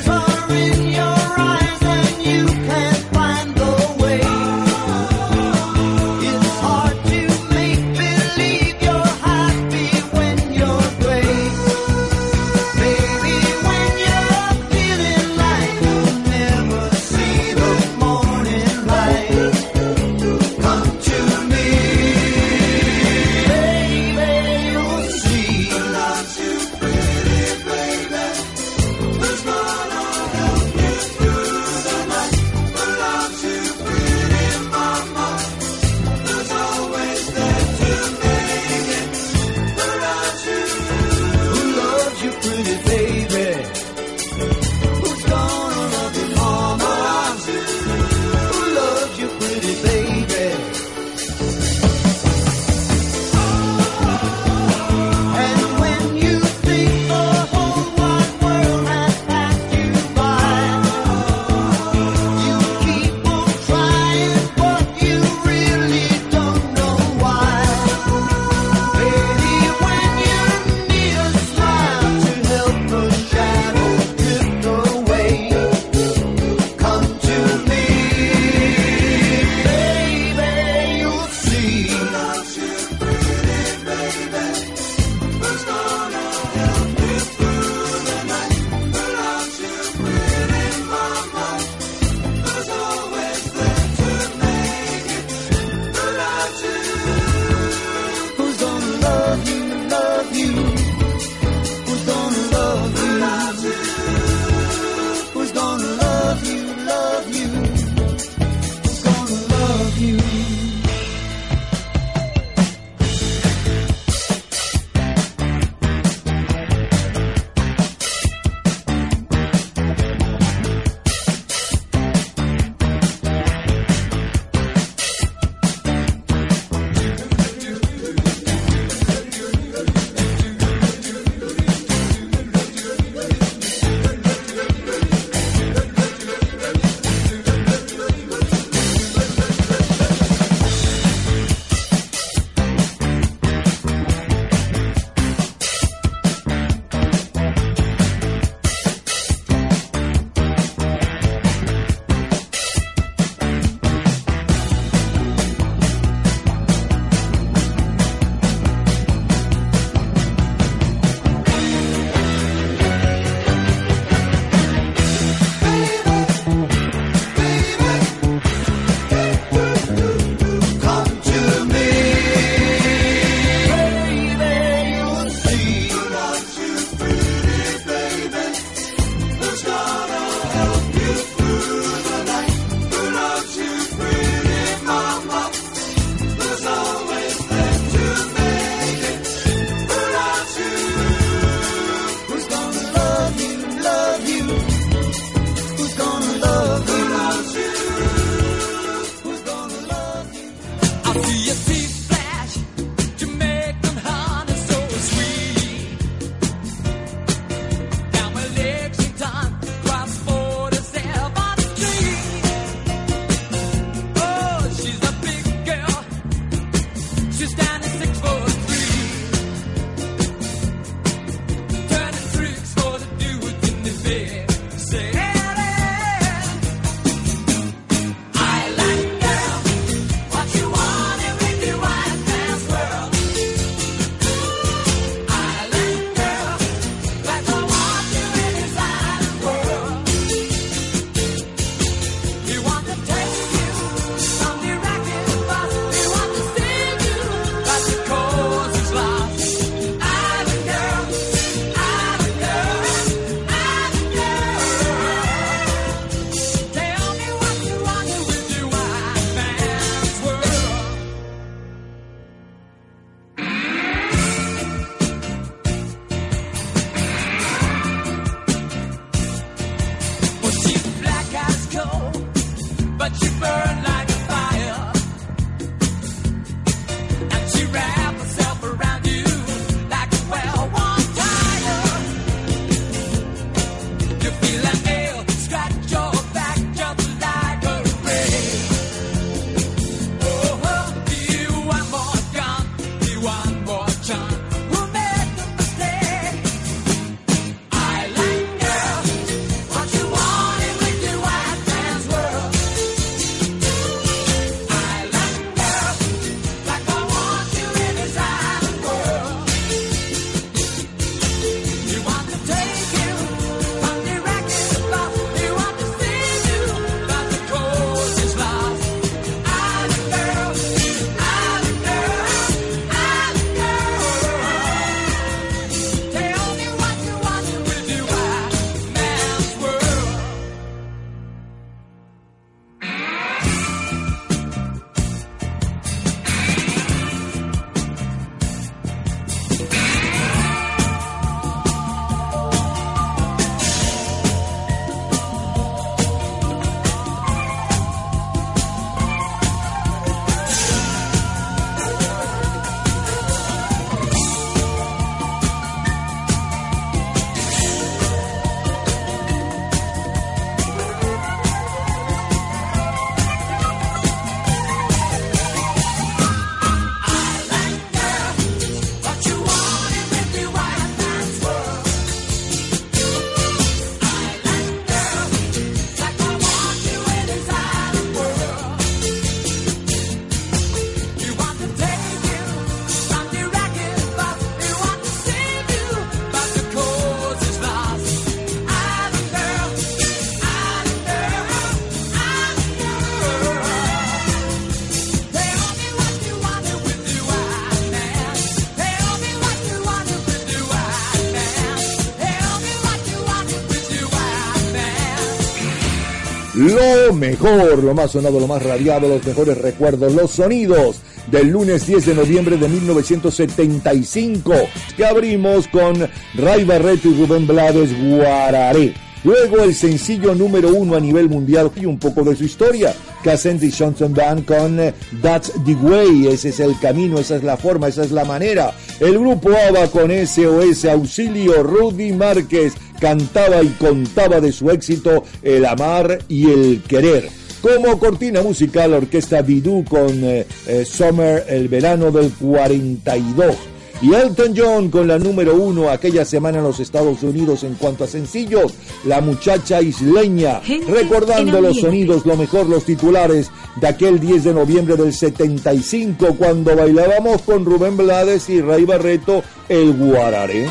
Mejor, 407.28 407.82
lo 407.82 407.94
más 407.94 408.12
sonado, 408.12 408.38
lo 408.38 408.48
más 408.48 408.62
radiado, 408.62 409.08
los 409.08 409.26
mejores 409.26 409.58
recuerdos, 409.58 410.14
los 410.14 410.32
sonidos 410.32 410.98
del 411.32 411.48
lunes 411.48 411.88
10 411.88 412.08
de 412.08 412.16
noviembre 412.16 412.58
de 412.58 412.68
1975, 412.68 414.54
que 414.98 415.06
abrimos 415.06 415.70
con 415.70 415.96
Ray 416.36 416.66
Barreto 416.66 417.08
y 417.08 417.14
Rubén 417.14 417.48
Blades 417.48 417.92
Guararé. 417.98 418.94
Luego 419.24 419.64
el 419.64 419.74
sencillo 419.74 420.36
número 420.36 420.74
uno 420.74 420.98
a 420.98 421.00
nivel 421.00 421.30
mundial 421.30 421.72
y 421.78 421.86
un 421.86 421.98
poco 421.98 422.26
de 422.26 422.36
su 422.36 422.44
historia. 422.44 422.94
Cassandra 423.24 423.70
Johnson 423.78 424.14
Band 424.14 424.44
con 424.44 424.78
eh, 424.82 424.94
That's 425.22 425.54
the 425.66 425.76
Way, 425.76 426.28
ese 426.28 426.50
es 426.50 426.60
el 426.60 426.78
camino, 426.78 427.20
esa 427.20 427.38
es 427.38 427.44
la 427.44 427.56
forma, 427.56 427.88
esa 427.88 428.04
es 428.04 428.12
la 428.12 428.26
manera. 428.26 428.74
El 429.00 429.18
grupo 429.18 429.50
ABBA 429.50 429.88
con 429.92 430.12
SOS 430.12 430.84
Auxilio, 430.84 431.64
Rudy 431.64 432.12
Márquez 432.12 432.74
cantaba 433.04 433.62
y 433.62 433.68
contaba 433.68 434.40
de 434.40 434.54
su 434.54 434.72
éxito 434.72 435.26
El 435.44 435.66
amar 435.66 436.20
y 436.30 436.50
el 436.50 436.82
querer. 436.88 437.30
Como 437.62 438.00
cortina 438.00 438.42
musical, 438.42 438.92
la 438.92 438.98
orquesta 438.98 439.42
Bidú 439.42 439.84
con 439.84 440.24
eh, 440.24 440.48
eh, 440.68 440.86
Summer, 440.86 441.44
el 441.50 441.68
verano 441.68 442.12
del 442.12 442.32
42. 442.32 443.56
Y 444.02 444.14
Elton 444.14 444.54
John 444.56 444.90
con 444.90 445.10
la 445.10 445.20
número 445.20 445.56
uno 445.56 445.90
aquella 445.90 446.24
semana 446.24 446.60
en 446.60 446.64
los 446.64 446.80
Estados 446.80 447.24
Unidos 447.24 447.66
en 447.66 447.76
cuanto 447.76 448.06
a 448.06 448.08
sencillos, 448.08 448.74
La 449.06 449.20
muchacha 449.20 449.82
isleña, 449.82 450.62
Gente 450.62 450.90
recordando 450.90 451.60
los 451.60 451.80
sonidos, 451.80 452.26
lo 452.26 452.38
mejor, 452.38 452.68
los 452.68 452.86
titulares 452.86 453.52
de 453.82 453.88
aquel 453.88 454.20
10 454.20 454.46
de 454.46 454.54
noviembre 454.54 454.96
del 454.96 455.14
75 455.14 456.36
cuando 456.38 456.76
bailábamos 456.76 457.42
con 457.42 457.66
Rubén 457.66 457.98
Blades 457.98 458.50
y 458.50 458.62
Ray 458.62 458.86
Barreto 458.86 459.44
el 459.68 459.94
Guararé. 459.94 460.68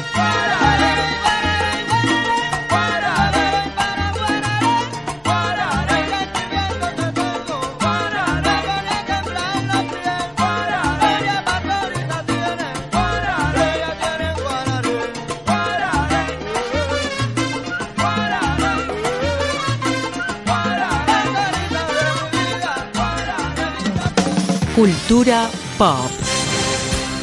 Cultura 24.82 25.48
pop. 25.78 26.10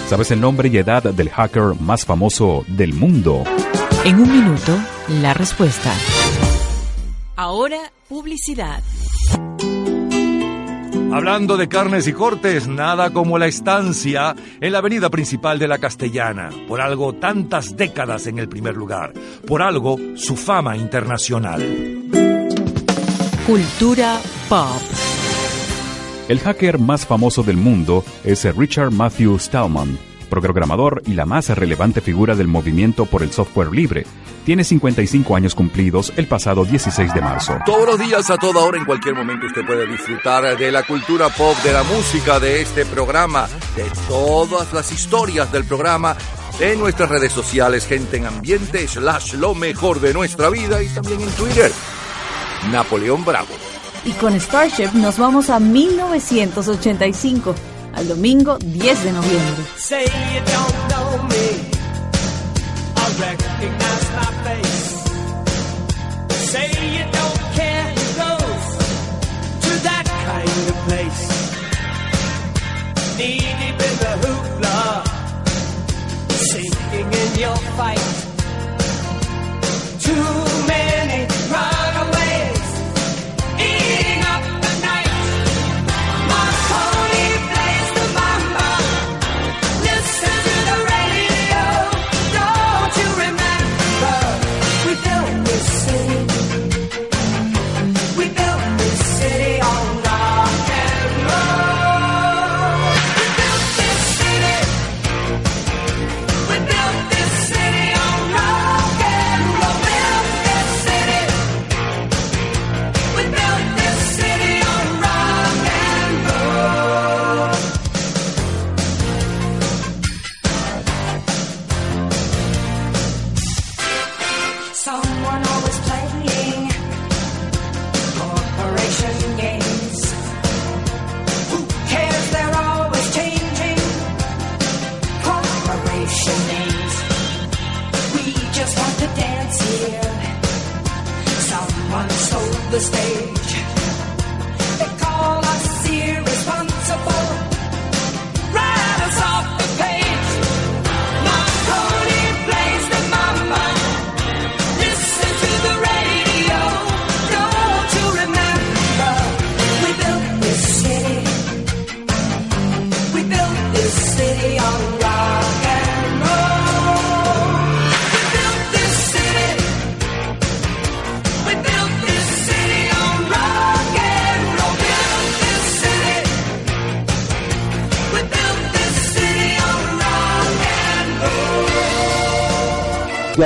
¿Sabes 0.08 0.32
el 0.32 0.40
nombre 0.40 0.70
y 0.70 0.78
edad 0.78 1.04
del 1.04 1.30
hacker 1.30 1.76
más 1.78 2.06
famoso 2.06 2.64
del 2.70 2.94
mundo? 2.94 3.44
En 4.06 4.18
un 4.18 4.32
minuto, 4.32 4.80
la 5.22 5.34
respuesta. 5.34 5.92
Ahora, 7.36 7.92
publicidad. 8.08 8.82
Hablando 11.12 11.58
de 11.58 11.68
carnes 11.68 12.08
y 12.08 12.14
cortes, 12.14 12.70
nada 12.70 13.12
como 13.12 13.38
la 13.38 13.48
estancia 13.48 14.38
en 14.62 14.72
la 14.72 14.78
avenida 14.78 15.10
principal 15.10 15.60
de 15.60 15.68
la 15.68 15.80
Castellana. 15.80 16.52
Por 16.66 16.80
algo 16.80 17.12
tantas 17.12 17.76
décadas 17.76 18.28
en 18.28 18.40
el 18.40 18.48
primer 18.48 18.78
lugar. 18.78 19.12
Por 19.46 19.62
algo 19.62 20.00
su 20.16 20.38
fama 20.38 20.78
internacional. 20.78 21.60
Cultura 23.46 24.18
pop. 24.48 25.09
El 26.30 26.40
hacker 26.42 26.78
más 26.78 27.08
famoso 27.08 27.42
del 27.42 27.58
mundo 27.58 28.06
es 28.24 28.46
Richard 28.56 28.92
Matthew 28.92 29.40
Stallman, 29.40 29.98
programador 30.30 31.02
y 31.08 31.16
la 31.16 31.26
más 31.26 31.50
relevante 31.50 32.02
figura 32.02 32.36
del 32.36 32.48
movimiento 32.48 33.08
por 33.08 33.24
el 33.24 33.32
software 33.32 33.72
libre. 33.72 34.06
Tiene 34.46 34.64
55 34.64 35.36
años 35.36 35.56
cumplidos 35.56 36.14
el 36.18 36.28
pasado 36.28 36.66
16 36.66 37.16
de 37.16 37.22
marzo. 37.22 37.58
Todos 37.66 37.88
los 37.88 38.00
días, 38.00 38.30
a 38.30 38.38
toda 38.38 38.64
hora, 38.64 38.78
en 38.78 38.86
cualquier 38.86 39.16
momento, 39.16 39.48
usted 39.48 39.66
puede 39.66 39.88
disfrutar 39.88 40.56
de 40.56 40.72
la 40.72 40.84
cultura 40.84 41.30
pop, 41.30 41.58
de 41.64 41.74
la 41.74 41.82
música, 41.82 42.40
de 42.40 42.62
este 42.62 42.86
programa, 42.86 43.48
de 43.76 43.86
todas 44.08 44.72
las 44.72 44.92
historias 44.92 45.52
del 45.52 45.66
programa, 45.66 46.16
en 46.60 46.78
nuestras 46.78 47.10
redes 47.10 47.34
sociales, 47.34 47.88
gente 47.88 48.18
en 48.18 48.28
ambiente, 48.28 48.88
slash 48.88 49.34
lo 49.34 49.56
mejor 49.56 50.00
de 50.00 50.14
nuestra 50.14 50.52
vida 50.52 50.84
y 50.84 50.90
también 50.90 51.22
en 51.22 51.32
Twitter. 51.32 51.72
Napoleón 52.72 53.26
Bravo. 53.26 53.79
Y 54.06 54.12
con 54.14 54.34
Starship 54.40 54.94
nos 54.94 55.18
vamos 55.18 55.50
a 55.50 55.60
1985, 55.60 57.56
al 57.94 58.08
domingo 58.08 58.58
10 58.58 59.04
de 59.04 59.12
noviembre. 59.12 59.64
Say 59.78 60.06
you 60.06 60.42
don't 60.46 60.76
know 60.90 61.24
me. 61.28 61.70
I 62.96 63.06
recognize 63.20 64.10
my 64.16 64.32
face. 64.46 65.04
Say 66.52 66.70
you 66.96 67.06
don't 67.12 67.42
care 67.56 67.94
who 67.94 68.06
goes 68.18 68.66
to 69.62 69.72
that 69.84 70.06
kind 70.26 70.70
of 70.70 70.76
place. 70.88 71.24
Knee 73.18 73.40
deep 73.40 73.80
in 73.88 73.96
the 74.00 74.14
hoopla, 74.28 74.80
sinking 76.30 77.12
in 77.12 77.40
your 77.40 77.58
fight. 77.76 78.29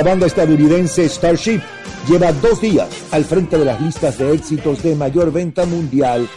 Banda 0.04 0.26
estadounidense 0.26 1.08
Starship 1.08 1.60
lleva 2.06 2.30
dos 2.32 2.60
días 2.60 2.88
al 3.10 3.24
frente 3.24 3.58
de 3.58 3.64
las 3.64 3.80
listas 3.80 4.18
de 4.18 4.32
éxitos 4.32 4.82
de 4.82 4.94
mayor 4.94 5.32
venta 5.32 5.64
mundial 5.64 6.28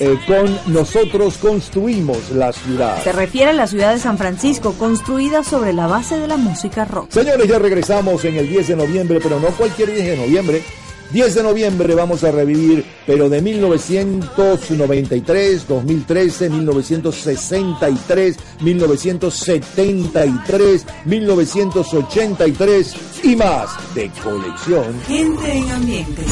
eh, 0.00 0.18
con 0.26 0.58
Nosotros 0.72 1.38
construimos 1.38 2.30
la 2.32 2.52
ciudad. 2.52 3.00
Se 3.04 3.12
refiere 3.12 3.50
a 3.50 3.54
la 3.54 3.68
ciudad 3.68 3.92
de 3.92 4.00
San 4.00 4.18
Francisco, 4.18 4.72
construida 4.72 5.44
sobre 5.44 5.72
la 5.72 5.86
base 5.86 6.18
de 6.18 6.26
la 6.26 6.36
música 6.36 6.84
rock. 6.84 7.10
Señores, 7.10 7.46
ya 7.46 7.60
regresamos 7.60 8.24
en 8.24 8.34
el 8.34 8.48
10 8.48 8.68
de 8.68 8.76
noviembre, 8.76 9.20
pero 9.22 9.38
no 9.38 9.48
cualquier 9.48 9.92
10 9.92 10.06
de 10.06 10.16
noviembre. 10.16 10.62
10 11.12 11.34
de 11.34 11.42
noviembre 11.42 11.94
vamos 11.94 12.24
a 12.24 12.30
revivir, 12.30 12.86
pero 13.06 13.28
de 13.28 13.42
1993, 13.42 15.68
2013, 15.68 16.48
1963, 16.48 18.36
1973, 18.60 20.86
1983 21.04 22.94
y 23.24 23.36
más 23.36 23.68
de 23.94 24.10
colección. 24.22 24.98
Gente 25.06 25.52
en 25.52 25.70
ambiente. 25.70 26.22